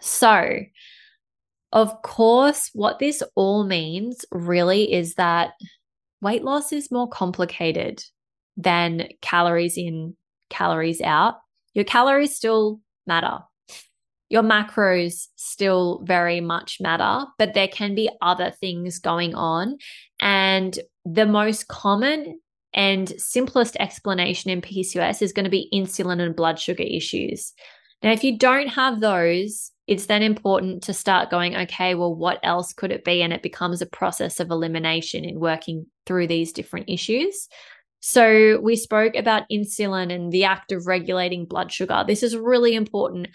So, 0.00 0.60
of 1.72 2.02
course, 2.02 2.70
what 2.72 2.98
this 2.98 3.22
all 3.36 3.64
means 3.64 4.24
really 4.32 4.92
is 4.92 5.14
that 5.14 5.52
weight 6.20 6.42
loss 6.42 6.72
is 6.72 6.90
more 6.90 7.08
complicated 7.08 8.02
than 8.56 9.08
calories 9.22 9.76
in, 9.76 10.16
calories 10.48 11.00
out. 11.00 11.36
Your 11.74 11.84
calories 11.84 12.34
still 12.34 12.80
matter. 13.06 13.38
Your 14.28 14.42
macros 14.42 15.26
still 15.36 16.02
very 16.04 16.40
much 16.40 16.78
matter, 16.80 17.26
but 17.38 17.54
there 17.54 17.68
can 17.68 17.94
be 17.94 18.10
other 18.20 18.50
things 18.50 18.98
going 18.98 19.34
on. 19.34 19.78
And 20.20 20.78
the 21.04 21.26
most 21.26 21.68
common 21.68 22.40
and 22.72 23.08
simplest 23.20 23.76
explanation 23.80 24.50
in 24.50 24.60
PCOS 24.60 25.22
is 25.22 25.32
going 25.32 25.44
to 25.44 25.50
be 25.50 25.68
insulin 25.72 26.20
and 26.20 26.36
blood 26.36 26.58
sugar 26.58 26.84
issues. 26.84 27.52
Now, 28.02 28.12
if 28.12 28.22
you 28.22 28.38
don't 28.38 28.68
have 28.68 29.00
those, 29.00 29.72
it's 29.90 30.06
then 30.06 30.22
important 30.22 30.84
to 30.84 30.94
start 30.94 31.30
going, 31.30 31.56
okay, 31.56 31.96
well, 31.96 32.14
what 32.14 32.38
else 32.44 32.72
could 32.72 32.92
it 32.92 33.04
be? 33.04 33.22
And 33.22 33.32
it 33.32 33.42
becomes 33.42 33.82
a 33.82 33.86
process 33.86 34.38
of 34.38 34.48
elimination 34.48 35.24
in 35.24 35.40
working 35.40 35.84
through 36.06 36.28
these 36.28 36.52
different 36.52 36.88
issues. 36.88 37.48
So, 37.98 38.60
we 38.62 38.76
spoke 38.76 39.16
about 39.16 39.48
insulin 39.52 40.14
and 40.14 40.30
the 40.30 40.44
act 40.44 40.70
of 40.70 40.86
regulating 40.86 41.44
blood 41.44 41.72
sugar. 41.72 42.04
This 42.06 42.22
is 42.22 42.36
really 42.36 42.76
important. 42.76 43.28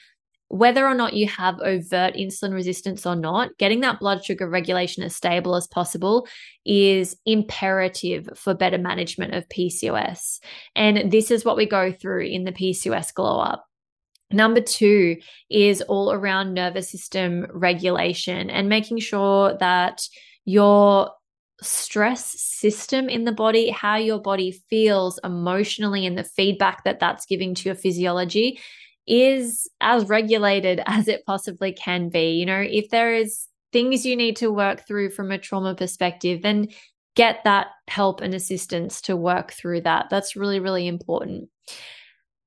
Whether 0.47 0.87
or 0.87 0.93
not 0.93 1.13
you 1.13 1.27
have 1.27 1.59
overt 1.59 2.15
insulin 2.15 2.53
resistance 2.53 3.05
or 3.05 3.17
not, 3.17 3.57
getting 3.57 3.81
that 3.81 3.99
blood 3.99 4.23
sugar 4.23 4.47
regulation 4.49 5.03
as 5.03 5.13
stable 5.13 5.55
as 5.55 5.67
possible 5.67 6.25
is 6.65 7.17
imperative 7.25 8.29
for 8.35 8.53
better 8.53 8.77
management 8.77 9.35
of 9.35 9.49
PCOS. 9.49 10.39
And 10.73 11.11
this 11.11 11.31
is 11.31 11.43
what 11.43 11.57
we 11.57 11.65
go 11.65 11.91
through 11.91 12.27
in 12.27 12.45
the 12.45 12.53
PCOS 12.53 13.13
GlowUp. 13.13 13.59
Number 14.31 14.61
two 14.61 15.17
is 15.49 15.81
all 15.83 16.11
around 16.11 16.53
nervous 16.53 16.89
system 16.89 17.45
regulation 17.53 18.49
and 18.49 18.67
making 18.67 18.99
sure 18.99 19.55
that 19.59 20.07
your 20.45 21.11
stress 21.61 22.39
system 22.41 23.07
in 23.07 23.23
the 23.23 23.31
body, 23.31 23.69
how 23.69 23.95
your 23.95 24.19
body 24.19 24.51
feels 24.69 25.19
emotionally, 25.23 26.05
and 26.05 26.17
the 26.17 26.23
feedback 26.23 26.83
that 26.83 26.99
that's 26.99 27.25
giving 27.25 27.53
to 27.55 27.69
your 27.69 27.75
physiology 27.75 28.59
is 29.07 29.69
as 29.81 30.09
regulated 30.09 30.81
as 30.87 31.07
it 31.07 31.25
possibly 31.25 31.71
can 31.71 32.09
be. 32.09 32.31
You 32.31 32.45
know, 32.45 32.61
if 32.61 32.89
there 32.89 33.13
is 33.13 33.47
things 33.71 34.05
you 34.05 34.15
need 34.15 34.37
to 34.37 34.51
work 34.51 34.87
through 34.87 35.11
from 35.11 35.31
a 35.31 35.37
trauma 35.37 35.75
perspective, 35.75 36.41
then 36.41 36.69
get 37.15 37.43
that 37.43 37.67
help 37.87 38.21
and 38.21 38.33
assistance 38.33 39.01
to 39.01 39.15
work 39.15 39.53
through 39.53 39.81
that. 39.81 40.07
That's 40.09 40.35
really, 40.35 40.59
really 40.59 40.87
important 40.87 41.49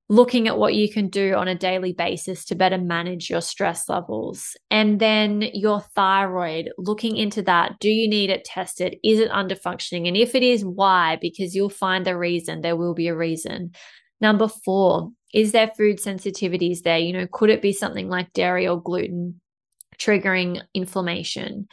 looking 0.08 0.48
at 0.48 0.56
what 0.56 0.74
you 0.74 0.90
can 0.90 1.08
do 1.08 1.34
on 1.34 1.48
a 1.48 1.54
daily 1.54 1.92
basis 1.92 2.44
to 2.46 2.54
better 2.54 2.78
manage 2.78 3.28
your 3.28 3.42
stress 3.42 3.88
levels. 3.88 4.56
And 4.70 5.00
then 5.00 5.42
your 5.52 5.80
thyroid, 5.94 6.70
looking 6.78 7.16
into 7.16 7.42
that. 7.42 7.78
Do 7.78 7.90
you 7.90 8.08
need 8.08 8.30
it 8.30 8.44
tested? 8.44 8.96
Is 9.04 9.20
it 9.20 9.30
under 9.30 9.54
functioning? 9.54 10.08
And 10.08 10.16
if 10.16 10.34
it 10.34 10.42
is, 10.42 10.64
why? 10.64 11.18
Because 11.20 11.54
you'll 11.54 11.68
find 11.68 12.06
the 12.06 12.16
reason. 12.16 12.62
There 12.62 12.76
will 12.76 12.94
be 12.94 13.08
a 13.08 13.16
reason. 13.16 13.72
Number 14.20 14.48
four, 14.48 15.10
is 15.34 15.52
there 15.52 15.70
food 15.76 15.98
sensitivities 15.98 16.82
there? 16.82 16.98
You 16.98 17.12
know, 17.12 17.26
could 17.30 17.50
it 17.50 17.60
be 17.60 17.72
something 17.72 18.08
like 18.08 18.32
dairy 18.32 18.66
or 18.66 18.80
gluten 18.80 19.40
triggering 19.98 20.62
inflammation? 20.72 21.68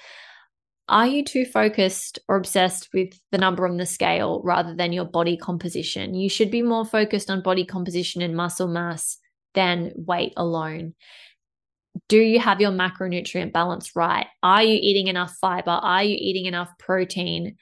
Are 0.88 1.08
you 1.08 1.24
too 1.24 1.46
focused 1.46 2.20
or 2.28 2.36
obsessed 2.36 2.90
with 2.94 3.20
the 3.32 3.40
number 3.40 3.68
on 3.68 3.78
the 3.78 3.88
scale 3.88 4.42
rather 4.44 4.76
than 4.76 4.94
your 4.94 5.06
body 5.06 5.36
composition? 5.36 6.14
You 6.14 6.30
should 6.30 6.52
be 6.52 6.62
more 6.62 6.86
focused 6.86 7.32
on 7.32 7.42
body 7.42 7.66
composition 7.66 8.22
and 8.22 8.36
muscle 8.36 8.68
mass 8.68 9.18
than 9.56 9.94
weight 9.96 10.34
alone. 10.38 10.94
Do 12.08 12.20
you 12.20 12.40
have 12.40 12.62
your 12.62 12.72
macronutrient 12.72 13.52
balance 13.52 13.96
right? 13.96 14.28
Are 14.44 14.62
you 14.62 14.78
eating 14.80 15.08
enough 15.08 15.36
fiber? 15.42 15.72
Are 15.72 16.04
you 16.04 16.16
eating 16.20 16.46
enough 16.46 16.70
protein? 16.78 17.56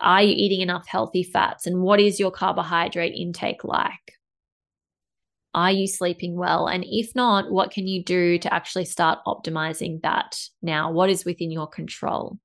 Are 0.00 0.22
you 0.22 0.34
eating 0.36 0.60
enough 0.60 0.88
healthy 0.88 1.22
fats? 1.22 1.66
And 1.66 1.80
what 1.80 2.00
is 2.00 2.18
your 2.18 2.32
carbohydrate 2.32 3.14
intake 3.14 3.62
like? 3.62 4.14
Are 5.54 5.70
you 5.70 5.86
sleeping 5.86 6.36
well? 6.36 6.66
And 6.66 6.84
if 6.86 7.14
not, 7.14 7.50
what 7.50 7.70
can 7.70 7.86
you 7.86 8.02
do 8.02 8.38
to 8.38 8.52
actually 8.52 8.84
start 8.84 9.20
optimizing 9.26 10.02
that 10.02 10.38
now? 10.62 10.90
What 10.90 11.10
is 11.10 11.24
within 11.24 11.50
your 11.50 11.66
control? 11.66 12.38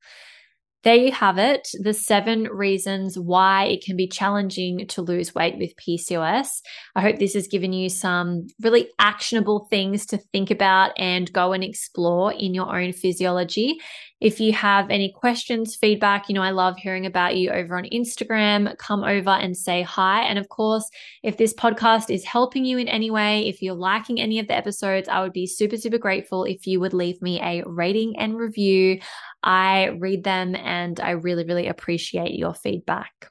there 0.83 0.95
you 0.95 1.11
have 1.11 1.37
it 1.37 1.67
the 1.81 1.93
seven 1.93 2.43
reasons 2.43 3.19
why 3.19 3.65
it 3.65 3.83
can 3.83 3.97
be 3.97 4.07
challenging 4.07 4.87
to 4.87 5.01
lose 5.01 5.35
weight 5.35 5.57
with 5.57 5.75
PCOS. 5.75 6.47
I 6.95 7.01
hope 7.01 7.19
this 7.19 7.33
has 7.33 7.47
given 7.47 7.73
you 7.73 7.89
some 7.89 8.47
really 8.61 8.89
actionable 8.97 9.67
things 9.69 10.05
to 10.07 10.17
think 10.17 10.51
about 10.51 10.91
and 10.97 11.31
go 11.33 11.51
and 11.51 11.63
explore 11.63 12.31
in 12.31 12.53
your 12.53 12.73
own 12.73 12.93
physiology. 12.93 13.79
If 14.21 14.39
you 14.39 14.51
have 14.53 14.89
any 14.89 15.11
questions, 15.11 15.75
feedback, 15.75 16.27
you 16.27 16.35
know, 16.35 16.41
I 16.41 16.51
love 16.51 16.77
hearing 16.77 17.05
about 17.05 17.37
you 17.37 17.51
over 17.51 17.77
on 17.77 17.85
Instagram. 17.85 18.77
Come 18.77 19.03
over 19.03 19.29
and 19.29 19.55
say 19.55 19.81
hi. 19.81 20.23
And 20.23 20.37
of 20.37 20.49
course, 20.49 20.89
if 21.23 21.37
this 21.37 21.53
podcast 21.53 22.13
is 22.13 22.25
helping 22.25 22.65
you 22.65 22.77
in 22.77 22.89
any 22.89 23.09
way, 23.09 23.47
if 23.47 23.61
you're 23.61 23.75
liking 23.75 24.19
any 24.19 24.39
of 24.39 24.47
the 24.47 24.55
episodes, 24.55 25.07
I 25.07 25.21
would 25.21 25.33
be 25.33 25.47
super, 25.47 25.77
super 25.77 25.97
grateful 25.97 26.43
if 26.43 26.67
you 26.67 26.79
would 26.79 26.93
leave 26.93 27.21
me 27.21 27.39
a 27.41 27.63
rating 27.65 28.17
and 28.17 28.37
review. 28.37 28.99
I 29.41 29.87
read 29.99 30.23
them 30.25 30.55
and 30.55 30.99
I 30.99 31.11
really, 31.11 31.45
really 31.45 31.67
appreciate 31.67 32.37
your 32.37 32.53
feedback. 32.53 33.29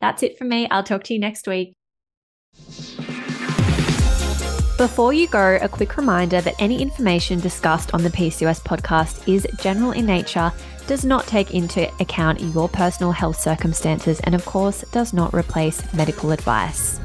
That's 0.00 0.22
it 0.22 0.38
for 0.38 0.44
me. 0.44 0.68
I'll 0.70 0.82
talk 0.82 1.04
to 1.04 1.14
you 1.14 1.20
next 1.20 1.46
week. 1.48 1.74
Before 4.80 5.12
you 5.12 5.28
go, 5.28 5.58
a 5.60 5.68
quick 5.68 5.98
reminder 5.98 6.40
that 6.40 6.54
any 6.58 6.80
information 6.80 7.38
discussed 7.38 7.92
on 7.92 8.02
the 8.02 8.08
PCOS 8.08 8.62
podcast 8.62 9.28
is 9.28 9.46
general 9.58 9.92
in 9.92 10.06
nature, 10.06 10.50
does 10.86 11.04
not 11.04 11.26
take 11.26 11.52
into 11.52 11.86
account 12.00 12.40
your 12.40 12.66
personal 12.66 13.12
health 13.12 13.38
circumstances, 13.38 14.20
and 14.20 14.34
of 14.34 14.42
course, 14.46 14.82
does 14.90 15.12
not 15.12 15.34
replace 15.34 15.82
medical 15.92 16.30
advice. 16.30 16.98